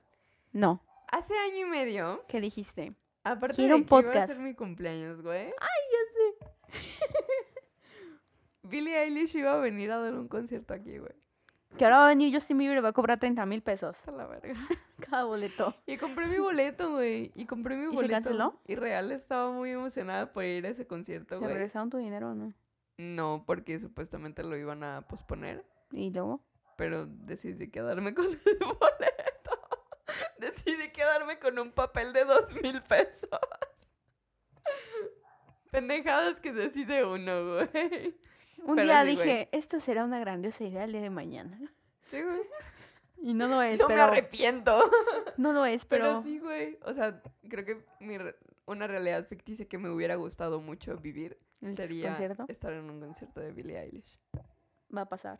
[0.54, 0.82] No.
[1.12, 2.94] Hace año y medio, ¿Qué dijiste?
[3.24, 4.34] aparte Quiero de un que iba a podcast.
[4.34, 6.72] ser mi cumpleaños, güey, Ya sé.
[8.64, 11.14] Billie Eilish iba a venir a dar un concierto aquí, güey.
[11.78, 14.12] Que ahora va a venir Justin Bieber y va a cobrar 30 mil pesos A
[14.12, 14.54] la verga.
[15.10, 15.76] cada boleto.
[15.86, 17.32] Y compré mi boleto, güey.
[17.36, 18.14] Y compré mi ¿Y se boleto.
[18.14, 18.60] canceló?
[18.66, 21.52] Y real estaba muy emocionada por ir a ese concierto, ¿Te güey.
[21.54, 22.54] regresaron tu dinero o no?
[22.98, 25.66] No, porque supuestamente lo iban a posponer.
[25.92, 26.42] Y luego.
[26.78, 29.60] Pero decidí quedarme con el boleto.
[30.40, 33.30] decidí quedarme con un papel de dos mil pesos.
[35.72, 38.18] Pendejadas que decide uno, güey.
[38.64, 39.28] Un Pero día sí, güey.
[39.28, 41.60] dije, esto será una grandiosa idea el día de mañana.
[42.10, 42.40] Sí, güey.
[43.18, 44.06] Y no lo es, No me pero.
[44.08, 44.92] arrepiento.
[45.38, 46.22] No lo es, Pero, pero.
[46.24, 46.78] sí, güey.
[46.84, 51.38] O sea, creo que mi re- una realidad ficticia que me hubiera gustado mucho vivir
[51.62, 52.46] ¿El sería concierto?
[52.48, 54.20] estar en un concierto de Billie Eilish.
[54.96, 55.40] Va a pasar.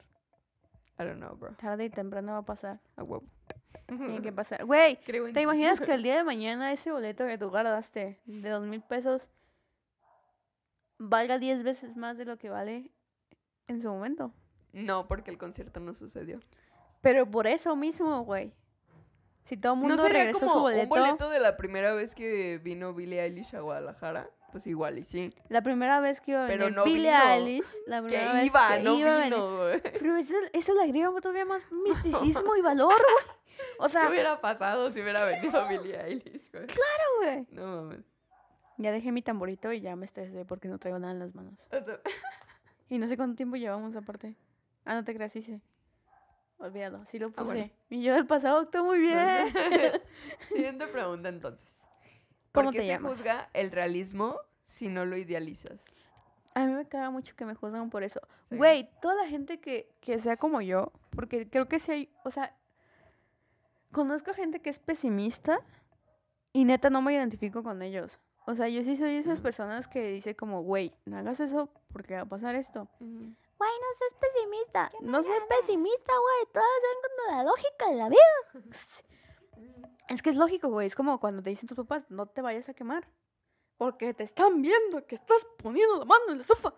[1.00, 1.54] I don't know, bro.
[1.56, 2.80] Tarde y temprano va a pasar.
[2.96, 3.26] A huevo.
[3.88, 4.66] Tiene que pasar.
[4.66, 4.98] Güey,
[5.34, 8.82] ¿te imaginas que el día de mañana ese boleto que tú guardaste de dos mil
[8.82, 9.28] pesos
[10.98, 12.92] valga 10 veces más de lo que vale
[13.68, 14.32] en su momento?
[14.72, 16.40] No, porque el concierto no sucedió.
[17.02, 18.54] Pero por eso mismo, güey.
[19.46, 21.94] Si todo el mundo ¿No sería regresó como su boleto, un boleto de la primera
[21.94, 24.30] vez que vino Billie Eilish a Guadalajara?
[24.52, 25.34] Pues igual y sí.
[25.50, 27.30] la primera vez que iba a Pero venir no Billie vino.
[27.34, 29.82] Eilish, la primera Que vez iba, que no iba vino, güey.
[29.82, 33.36] Pero eso, eso le agrega todavía más misticismo y valor, güey.
[33.80, 36.66] O ¿Qué sea, hubiera pasado si hubiera venido Billie Eilish, güey?
[37.20, 37.48] güey.
[37.52, 38.00] No mames.
[38.78, 41.54] Ya dejé mi tamborito y ya me estresé porque no traigo nada en las manos.
[42.88, 44.36] Y no sé cuánto tiempo llevamos aparte.
[44.86, 45.60] Ah, no te creas, sí sé.
[46.58, 47.42] Olvídalo, sí lo puse.
[47.42, 47.70] Ah, bueno.
[47.90, 49.18] Y yo del pasado actuó muy bien.
[50.50, 51.86] Siguiente pregunta entonces.
[52.52, 53.12] ¿Cómo ¿Por qué te se llamas?
[53.18, 55.84] juzga el realismo si no lo idealizas?
[56.54, 58.22] A mí me caga mucho que me juzgan por eso.
[58.50, 58.56] Sí.
[58.56, 62.32] Güey, toda la gente que, que sea como yo, porque creo que sí hay, o
[62.32, 62.56] sea,
[63.92, 65.60] conozco gente que es pesimista
[66.54, 68.20] y neta no me identifico con ellos.
[68.48, 69.44] O sea, yo sí soy esas Ujú.
[69.44, 72.88] personas que dice como, güey, no hagas eso porque va a pasar esto.
[73.02, 73.34] Ujú.
[73.58, 74.92] Güey, no seas pesimista.
[75.02, 76.54] No seas pesimista, güey.
[76.54, 78.64] Todas ven con la lógica de la vida.
[80.08, 80.86] Es que es lógico, güey.
[80.86, 83.08] Es como cuando te dicen tus papás, no te vayas a quemar.
[83.78, 86.76] Porque te están viendo que estás poniendo la mano en la sofa.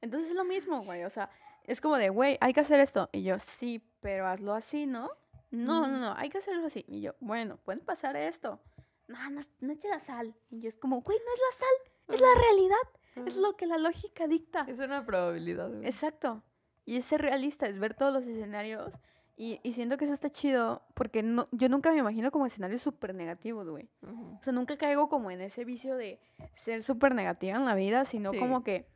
[0.00, 1.04] Entonces es lo mismo, güey.
[1.04, 1.30] O sea,
[1.64, 3.10] es como de, güey, hay que hacer esto.
[3.12, 5.10] Y yo, sí, pero hazlo así, ¿no?
[5.50, 6.84] No, no, no, hay que hacerlo así.
[6.88, 8.60] Y yo, bueno, puede pasar esto.
[9.06, 10.34] No, no, no eche la sal.
[10.50, 13.00] Y yo es como, güey, no es la sal, es la realidad.
[13.16, 13.40] Es Ajá.
[13.42, 14.64] lo que la lógica dicta.
[14.68, 15.68] Es una probabilidad.
[15.70, 15.86] güey.
[15.86, 16.42] Exacto.
[16.84, 18.92] Y es ser realista, es ver todos los escenarios.
[19.36, 22.82] Y, y siento que eso está chido porque no, yo nunca me imagino como escenarios
[22.82, 23.88] súper negativos, güey.
[24.02, 26.20] O sea, nunca caigo como en ese vicio de
[26.52, 28.38] ser súper negativa en la vida, sino Sí.
[28.38, 28.86] como que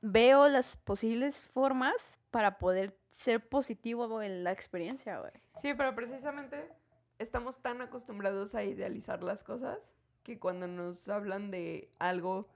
[0.00, 5.32] veo las posibles formas para poder ser positivo en la experiencia, güey.
[5.56, 6.68] Sí, pero precisamente
[7.18, 9.78] estamos tan acostumbrados a idealizar las cosas
[10.22, 12.48] que cuando nos hablan de algo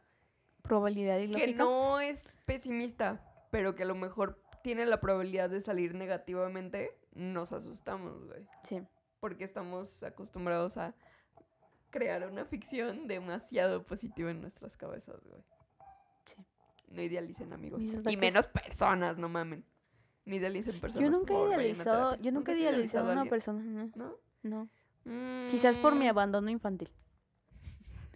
[0.64, 1.62] Probabilidad y que lógica.
[1.64, 7.52] no es pesimista, pero que a lo mejor tiene la probabilidad de salir negativamente, nos
[7.52, 8.46] asustamos, güey.
[8.62, 8.82] Sí.
[9.20, 10.94] Porque estamos acostumbrados a
[11.90, 15.42] crear una ficción demasiado positiva en nuestras cabezas, güey.
[16.24, 16.42] Sí.
[16.88, 17.82] No idealicen, amigos.
[18.08, 19.64] Y menos personas, no mamen.
[20.24, 21.10] No idealicen personas.
[21.10, 24.16] Yo nunca he idealizado, yo nunca he idealizado a una persona, no.
[24.42, 24.68] ¿No?
[25.04, 25.50] no.
[25.50, 26.90] Quizás por mi Mm, abandono infantil.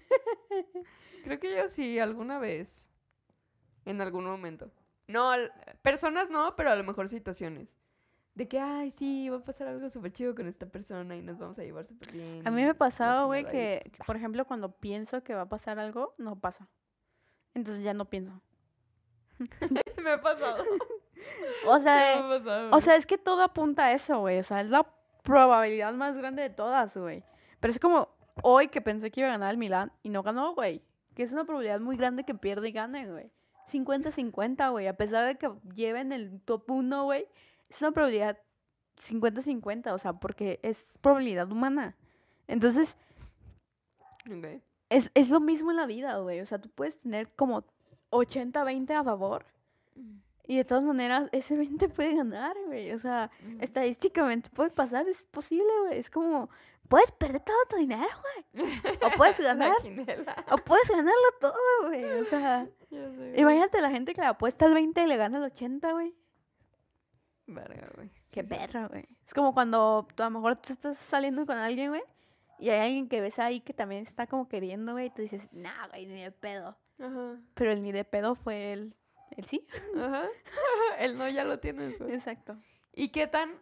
[1.28, 2.88] Creo que yo sí, alguna vez.
[3.84, 4.70] En algún momento.
[5.08, 5.32] No,
[5.82, 7.68] personas no, pero a lo mejor situaciones.
[8.34, 11.38] De que, ay, sí, va a pasar algo súper chido con esta persona y nos
[11.38, 12.48] vamos a llevar súper bien.
[12.48, 15.48] A mí me ha pasado, güey, que, pues, por ejemplo, cuando pienso que va a
[15.50, 16.66] pasar algo, no pasa.
[17.52, 18.40] Entonces ya no pienso.
[20.02, 20.64] me ha pasado.
[21.66, 24.38] O Sí, sea, me ha pasado, o sea, es que todo apunta a eso, güey.
[24.38, 24.88] O sea, es la
[25.24, 27.22] probabilidad más grande de todas, güey.
[27.60, 28.08] Pero es como
[28.42, 30.80] hoy que pensé que iba a ganar el Milán y no ganó, güey.
[31.18, 33.32] Que es una probabilidad muy grande que pierda y gane, güey.
[33.66, 34.86] 50-50, güey.
[34.86, 37.26] A pesar de que lleven el top 1, güey.
[37.68, 38.38] Es una probabilidad
[38.96, 41.96] 50-50, o sea, porque es probabilidad humana.
[42.46, 42.96] Entonces,
[44.30, 44.62] Ok.
[44.90, 46.38] es, es lo mismo en la vida, güey.
[46.40, 47.64] O sea, tú puedes tener como
[48.10, 49.44] 80-20 a favor.
[50.46, 52.92] Y de todas maneras, ese 20 puede ganar, güey.
[52.92, 55.98] O sea, estadísticamente puede pasar, es posible, güey.
[55.98, 56.48] Es como,
[56.89, 58.09] puedes perder todo tu dinero,
[58.53, 58.68] güey.
[59.03, 59.76] O puedes ganar,
[60.51, 62.05] o puedes ganarlo todo, güey.
[62.05, 65.45] O sea, sé, imagínate la gente que le apuesta al 20 y le gana el
[65.45, 66.14] 80, güey.
[67.47, 68.11] Verga, güey.
[68.32, 69.07] Qué Sí, perra, güey.
[69.26, 72.03] Es como cuando tú, a lo mejor tú estás saliendo con alguien, güey.
[72.59, 75.07] Y hay alguien que ves ahí que también está como queriendo, güey.
[75.07, 76.76] Y tú dices, nah, güey, ni de pedo.
[76.99, 77.41] Ajá.
[77.55, 78.95] Pero el ni de pedo fue el,
[79.30, 79.66] el sí.
[79.97, 80.24] Ajá.
[80.99, 82.12] El no ya lo tienes, güey.
[82.12, 82.59] Exacto.
[82.93, 83.53] ¿Y qué tan,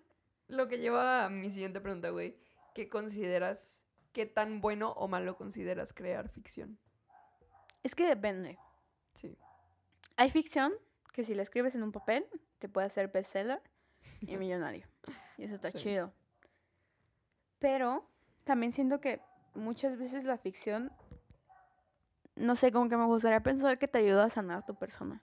[0.49, 2.37] lo que lleva a mi siguiente pregunta, güey,
[2.77, 6.79] ¿qué consideras, qué tan bueno o malo consideras crear ficción?
[7.83, 8.59] Es que depende.
[9.15, 9.39] Sí.
[10.17, 10.75] Hay ficción
[11.15, 12.27] que si la escribes en un papel
[12.59, 13.63] te puede hacer bestseller
[14.21, 14.87] y millonario.
[15.39, 15.79] Y eso está Sí.
[15.79, 16.13] chido.
[17.59, 18.07] Pero
[18.45, 19.23] también siento que
[19.55, 20.93] muchas veces la ficción,
[22.35, 25.23] no sé, como que me gustaría pensar que te ayuda a sanar a tu persona.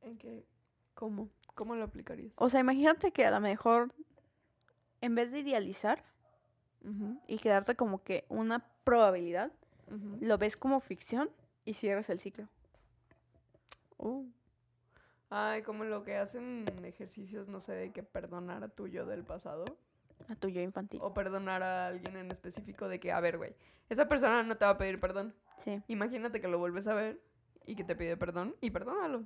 [0.00, 0.44] ¿En qué?
[0.94, 1.30] ¿Cómo?
[1.54, 2.32] ¿Cómo lo aplicarías?
[2.34, 3.94] O sea, imagínate que a lo mejor,
[5.00, 6.02] en vez de idealizar
[7.26, 9.52] Y quedarte como que una probabilidad,
[10.20, 11.30] lo ves como ficción
[11.64, 12.48] y cierras el ciclo.
[13.96, 14.24] Oh.
[15.30, 19.06] Ay, como lo que hacen en ejercicios, no sé, de que perdonar a tu yo
[19.06, 19.64] del pasado.
[20.28, 21.00] A tu yo infantil.
[21.02, 23.54] O perdonar a alguien en específico de que, a ver, güey,
[23.88, 25.34] esa persona no te va a pedir perdón.
[25.64, 25.82] Sí.
[25.88, 27.20] Imagínate que lo vuelves a ver
[27.66, 29.24] y que te pide perdón y perdónalo.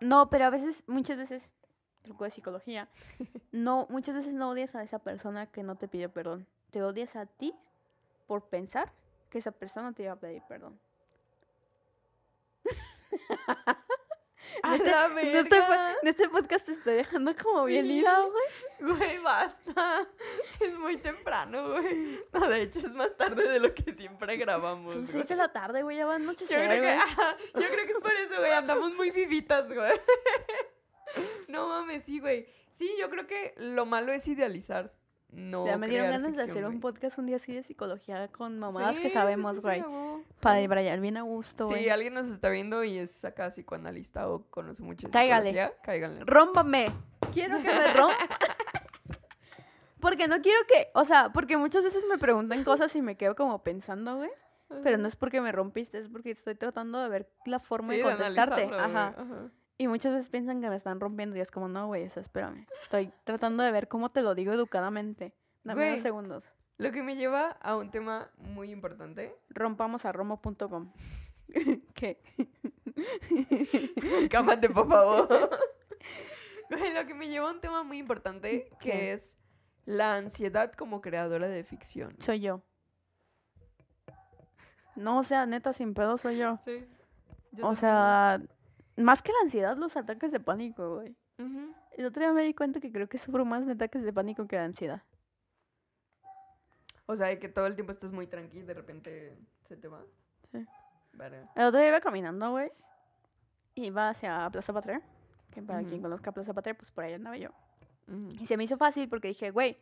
[0.00, 1.52] No, pero a veces, muchas veces,
[2.02, 2.88] truco de psicología,
[3.52, 6.46] no, muchas veces no odias a esa persona que no te pidió perdón.
[6.70, 7.54] Te odias a ti
[8.26, 8.92] por pensar
[9.30, 10.78] que esa persona te iba a pedir perdón.
[14.62, 15.56] A este- la En este,
[16.02, 18.96] en este podcast te estoy dejando como bien ida, güey.
[18.98, 20.08] Güey, basta.
[20.58, 22.20] Es muy temprano, güey.
[22.32, 24.92] No, de hecho es más tarde de lo que siempre grabamos.
[24.92, 26.92] Son seis de la tarde, güey, ya va a Yo anochecer, creo, que, güey.
[26.94, 28.52] ajá, yo creo que es por eso, güey.
[28.52, 30.00] Andamos muy vivitas, güey.
[31.48, 32.46] No mames, sí, güey.
[32.72, 34.92] Sí, yo creo que lo malo es idealizar.
[35.32, 35.64] No.
[35.64, 38.58] ya me dieron crear ganas de hacer un podcast un día así de psicología con
[38.58, 39.84] mamadas Sí, que sabemos, sí, sí, güey.
[40.40, 41.84] Para debrayar bien a gusto, güey.
[41.84, 45.50] Si alguien nos está viendo y es acá psicoanalista o conoce mucho Cáigale.
[45.50, 46.24] psicología, cáiganle.
[46.24, 46.92] Rómpame.
[47.32, 48.16] Quiero que me rompa.
[50.00, 53.36] porque no quiero que, o sea, porque muchas veces me preguntan cosas y me quedo
[53.36, 54.30] como pensando, güey.
[54.82, 58.02] Pero no es porque me rompiste, es porque estoy tratando de ver la forma de
[58.02, 58.64] contestarte.
[58.64, 59.14] Ajá.
[59.16, 59.50] ajá.
[59.80, 62.22] Y muchas veces piensan que me están rompiendo y es como, no, güey, o sea,
[62.22, 62.66] espérame.
[62.82, 65.32] Estoy tratando de ver cómo te lo digo educadamente.
[65.64, 65.92] Dame Güey.
[65.94, 66.44] dos segundos.
[66.76, 69.34] Lo que me lleva a un tema muy importante.
[69.48, 70.92] Rompamos a romo.com.
[71.94, 72.20] ¿Qué?
[74.30, 75.50] Cámate, por favor.
[76.68, 79.12] Güey, lo que me lleva a un tema muy importante, que ¿Qué?
[79.14, 79.38] es
[79.86, 82.14] la ansiedad como creadora de ficción.
[82.20, 82.60] Soy yo.
[84.94, 86.58] No, o sea, neta, sin pedo soy yo.
[86.66, 86.86] Sí.
[87.62, 88.42] O sea,
[89.02, 91.16] más que la ansiedad, los ataques de pánico, güey.
[91.92, 94.46] El otro día me di cuenta que creo que sufro más de ataques de pánico
[94.46, 95.02] que de ansiedad.
[97.06, 100.02] O sea, que todo el tiempo estás muy tranquilo y de repente se te va.
[100.52, 100.66] Sí.
[101.12, 101.50] Verga.
[101.56, 102.70] El otro día iba caminando, güey.
[103.74, 105.02] Iba hacia Plaza Patria.
[105.50, 107.50] Que para quien conozca Plaza Patria, pues por ahí andaba yo.
[108.38, 109.78] Y se me hizo fácil porque dije, güey,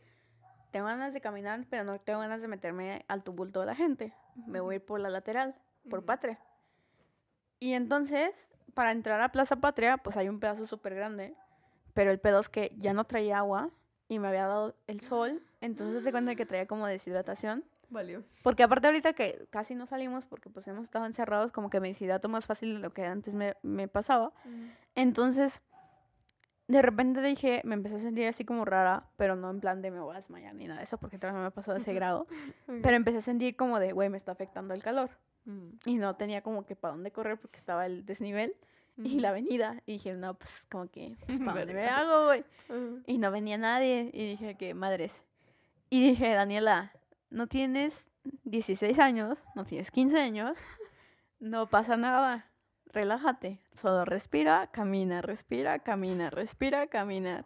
[0.70, 4.14] tengo ganas de caminar, pero no tengo ganas de meterme al tumulto de la gente.
[4.46, 5.54] Me voy a ir por la lateral,
[5.90, 6.04] por.
[6.04, 6.38] Patria.
[7.58, 8.48] Y entonces,
[8.78, 11.34] para entrar a Plaza Patria, pues hay un pedazo súper grande.
[11.94, 13.70] Pero el pedo es que ya no traía agua
[14.06, 15.42] y me había dado el sol.
[15.60, 17.64] Entonces se cuenta que traía como deshidratación.
[17.90, 18.22] Valió.
[18.44, 21.88] Porque aparte ahorita que casi no salimos porque pues hemos estado encerrados, como que me
[21.88, 24.32] deshidrato más fácil de lo que antes me, me pasaba.
[24.94, 25.60] Entonces,
[26.68, 29.90] de repente dije, me empecé a sentir así como rara, pero no en plan de
[29.90, 31.94] me voy a desmayar ni nada de eso, porque todavía no me ha pasado ese
[31.94, 32.28] grado.
[32.66, 35.10] Pero empecé a sentir como de, güey, me está afectando el calor.
[35.49, 35.72] Ujú.
[35.86, 38.55] Y no tenía como que para dónde correr porque estaba el desnivel
[38.99, 39.82] y la avenida.
[39.86, 42.44] Y dije, no, pues como que, pues, ¿para dónde me hago, güey?
[43.07, 44.11] Y no venía nadie.
[44.12, 45.22] Y dije, que madres.
[45.90, 46.92] Y dije, Daniela,
[47.30, 48.11] no tienes
[48.44, 50.59] 16 años, no tienes 15 años,
[51.40, 52.46] no pasa nada.
[52.86, 53.61] Relájate.
[53.74, 57.44] Solo respira, camina, respira, camina, respira, camina.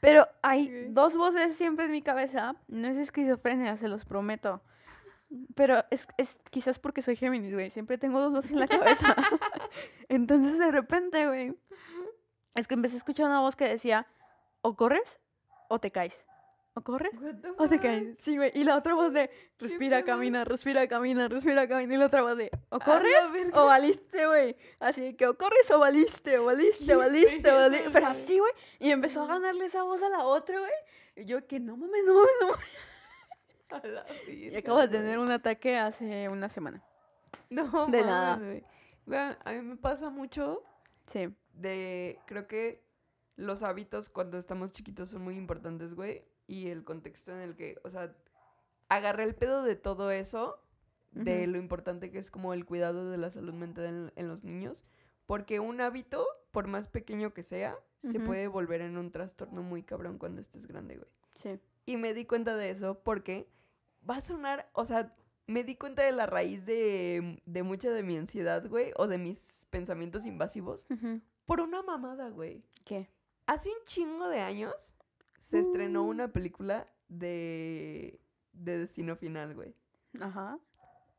[0.00, 2.56] Pero hay dos voces siempre en mi cabeza.
[2.68, 4.62] No es esquizofrenia, se los prometo.
[5.54, 7.70] Pero es, es quizás porque soy Géminis, güey.
[7.70, 9.14] Siempre tengo dos voces en la cabeza.
[10.08, 11.54] Entonces, de repente, güey,
[12.54, 14.06] es que empecé a escuchar una voz que decía,
[14.62, 15.20] o corres
[15.68, 16.24] o te caes.
[16.74, 17.12] O corres
[17.58, 18.16] o te caes.
[18.20, 18.52] Sí, güey.
[18.54, 21.94] Y la otra voz de, respira, camina, respira, camina, respira, camina.
[21.94, 23.18] Y la otra voz de, o corres
[23.52, 24.56] o valiste, güey.
[24.78, 27.90] Así que o corres o valiste, o valiste, valiste, valiste.
[27.90, 28.52] Pero así, güey.
[28.78, 30.72] Y empezó a ganarle esa voz a la otra, güey.
[31.16, 32.66] Y yo que no mames, no mames, no mames.
[33.82, 36.82] A la Y acabo de tener un ataque hace una semana.
[37.50, 38.34] No, de nada.
[38.34, 40.62] a mí me pasa mucho
[41.06, 41.28] Sí.
[41.54, 42.82] de, creo que
[43.36, 46.24] los hábitos cuando estamos chiquitos son muy importantes, güey.
[46.46, 48.14] Y el contexto en el que, o sea,
[48.88, 50.62] agarré el pedo de todo eso,
[51.12, 54.44] de lo importante que es como el cuidado de la salud mental en, en los
[54.44, 54.84] niños.
[55.26, 59.82] Porque un hábito, por más pequeño que sea, se puede volver en un trastorno muy
[59.82, 61.10] cabrón cuando estés grande, güey.
[61.36, 61.60] Sí.
[61.86, 63.48] Y me di cuenta de eso porque
[64.08, 65.14] va a sonar, o sea,
[65.46, 69.18] me di cuenta de la raíz de, de mucha de mi ansiedad, güey, o de
[69.18, 70.86] mis pensamientos invasivos,
[71.46, 72.62] por una mamada, güey.
[72.84, 73.08] ¿Qué?
[73.46, 74.92] Hace un chingo de años
[75.40, 76.08] se estrenó Uh.
[76.08, 78.20] una película de,
[78.52, 79.74] de Destino Final, güey.
[80.20, 80.58] Ajá.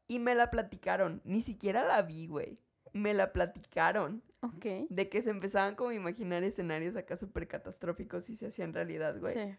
[0.07, 2.59] Y me la platicaron, ni siquiera la vi, güey.
[2.93, 4.65] Me la platicaron Ok.
[4.89, 9.19] de que se empezaban como a imaginar escenarios acá súper catastróficos y se hacían realidad,
[9.19, 9.33] güey.
[9.33, 9.57] Sí.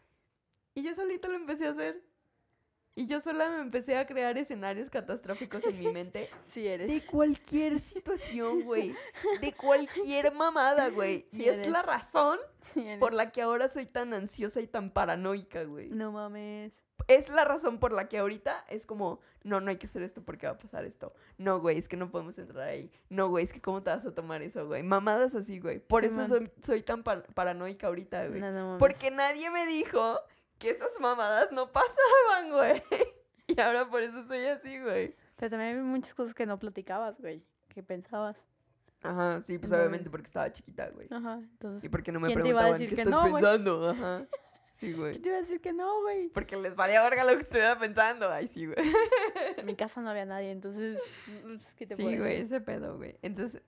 [0.74, 2.02] Y yo solita lo empecé a hacer.
[3.00, 6.28] Y yo sola me empecé a crear escenarios catastróficos en mi mente.
[6.46, 6.88] Sí eres.
[6.88, 8.94] De cualquier situación, güey.
[9.40, 11.26] De cualquier mamada, güey.
[11.32, 14.90] Sí y es la razón Sí por la que ahora soy tan ansiosa y tan
[14.90, 15.88] paranoica, güey.
[15.88, 16.72] No mames.
[17.08, 20.22] Es la razón por la que ahorita es como, no, no hay que hacer esto
[20.22, 21.14] porque va a pasar esto.
[21.38, 22.92] No, güey, es que no podemos entrar ahí.
[23.08, 24.82] No, güey, es que cómo te vas a tomar eso, güey.
[24.82, 25.78] Mamadas así, güey.
[25.80, 28.40] Por Sí, eso soy, soy tan pa- paranoica ahorita, güey.
[28.40, 28.78] No, no mames.
[28.78, 30.20] Porque nadie me dijo
[30.60, 32.82] que esas mamadas no pasaban, güey.
[33.48, 35.16] Y ahora por eso soy así, güey.
[35.34, 37.42] Pero también hay muchas cosas que no platicabas, güey.
[37.68, 38.36] Que pensabas.
[39.02, 41.08] Ajá, sí, pues No, obviamente porque estaba chiquita, güey.
[41.10, 41.40] Ajá.
[41.42, 44.26] Entonces, Y porque no me ¿quién te iba a preguntaban qué estás no, pensando, ajá.
[44.74, 45.18] Sí, ¿qué güey.
[45.18, 46.28] te iba a decir que no, güey?
[46.28, 48.30] Porque les valía verga lo que estuviera pensando.
[48.30, 48.78] Ay, sí, güey.
[49.56, 51.00] En mi casa no había nadie, entonces,
[51.76, 53.16] ¿qué te Sí, güey, ese pedo, güey.
[53.22, 53.62] Entonces,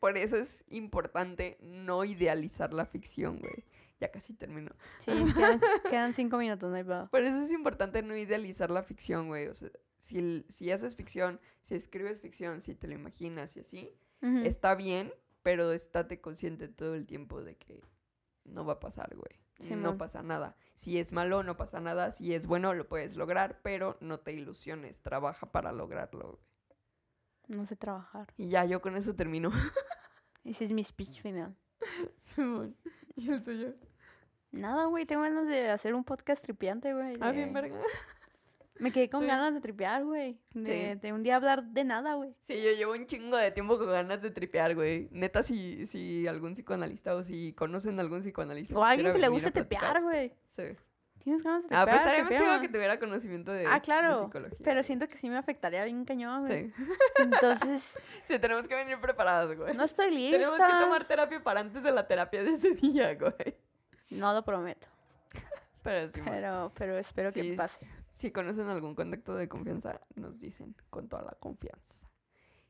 [0.00, 3.64] por eso es importante no idealizar la ficción, güey.
[4.04, 4.70] Ya casi termino.
[4.98, 7.08] Sí, quedan, quedan cinco minutos, no hay pedo.
[7.10, 9.48] Por eso es importante no idealizar la ficción, güey.
[9.48, 13.90] O sea, si, si haces ficción, si escribes ficción, si te lo imaginas y así,
[14.20, 17.82] está bien, pero estate consciente todo el tiempo de que
[18.44, 19.40] no va a pasar, güey.
[19.60, 19.98] no Simón.
[19.98, 20.54] pasa nada.
[20.74, 22.12] Si es malo, no pasa nada.
[22.12, 25.00] Si es bueno, lo puedes lograr, pero no te ilusiones.
[25.00, 27.58] Trabaja para lograrlo, güey.
[27.58, 28.32] No sé trabajar.
[28.36, 29.50] Y ya, yo con eso termino.
[30.44, 31.56] Ese es mi speech final.
[32.20, 32.76] Simón.
[33.16, 33.74] ¿Y el tuyo?
[34.60, 37.14] Nada, güey, tengo ganas de hacer un podcast tripiante, güey.
[37.20, 37.76] Ah, de- bien, verga.
[38.80, 39.28] Me quedé con Sí.
[39.28, 40.36] ganas de tripear, güey.
[40.52, 40.98] De, Sí.
[41.00, 42.34] de un día hablar de nada, güey.
[42.42, 45.08] Sí, yo llevo un chingo de tiempo con ganas de tripear, güey.
[45.12, 48.76] Neta, si, si algún psicoanalista o si conocen algún psicoanalista.
[48.76, 50.32] O alguien que le guste tripear, güey.
[50.50, 50.64] Sí.
[51.22, 51.86] ¿Tienes ganas de Ah, tripear?
[51.86, 54.24] pues estaría muy chido que tuviera conocimiento de, Ah, de claro.
[54.24, 54.58] psicología.
[54.62, 54.84] Pero güey.
[54.84, 56.70] siento que sí me afectaría bien cañón, güey.
[56.70, 56.74] Sí.
[57.18, 57.96] Entonces,
[58.28, 59.74] Sí, tenemos que venir preparados, güey.
[59.76, 60.36] no estoy lista.
[60.36, 63.56] Tenemos que tomar terapia para antes de la terapia de ese día, güey.
[64.14, 64.86] No lo prometo.
[65.82, 66.20] Pero sí.
[66.24, 67.86] Pero, pero espero Sí, que pase.
[68.12, 72.08] Si conocen algún contacto de confianza, nos dicen con toda la confianza.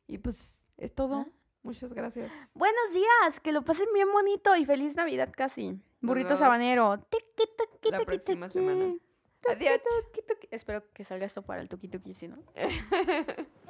[0.09, 1.26] Y pues es todo.
[1.26, 1.26] Ah.
[1.62, 2.32] Muchas gracias.
[2.55, 5.80] Buenos días, que lo pasen bien bonito y feliz Navidad casi.
[6.01, 6.99] Burrito sabanero.
[7.09, 8.97] Tiqui, tiqui, la próxima semana.
[9.49, 9.80] Adiós.
[10.51, 12.38] Espero que salga esto para el tuki tuki, si no.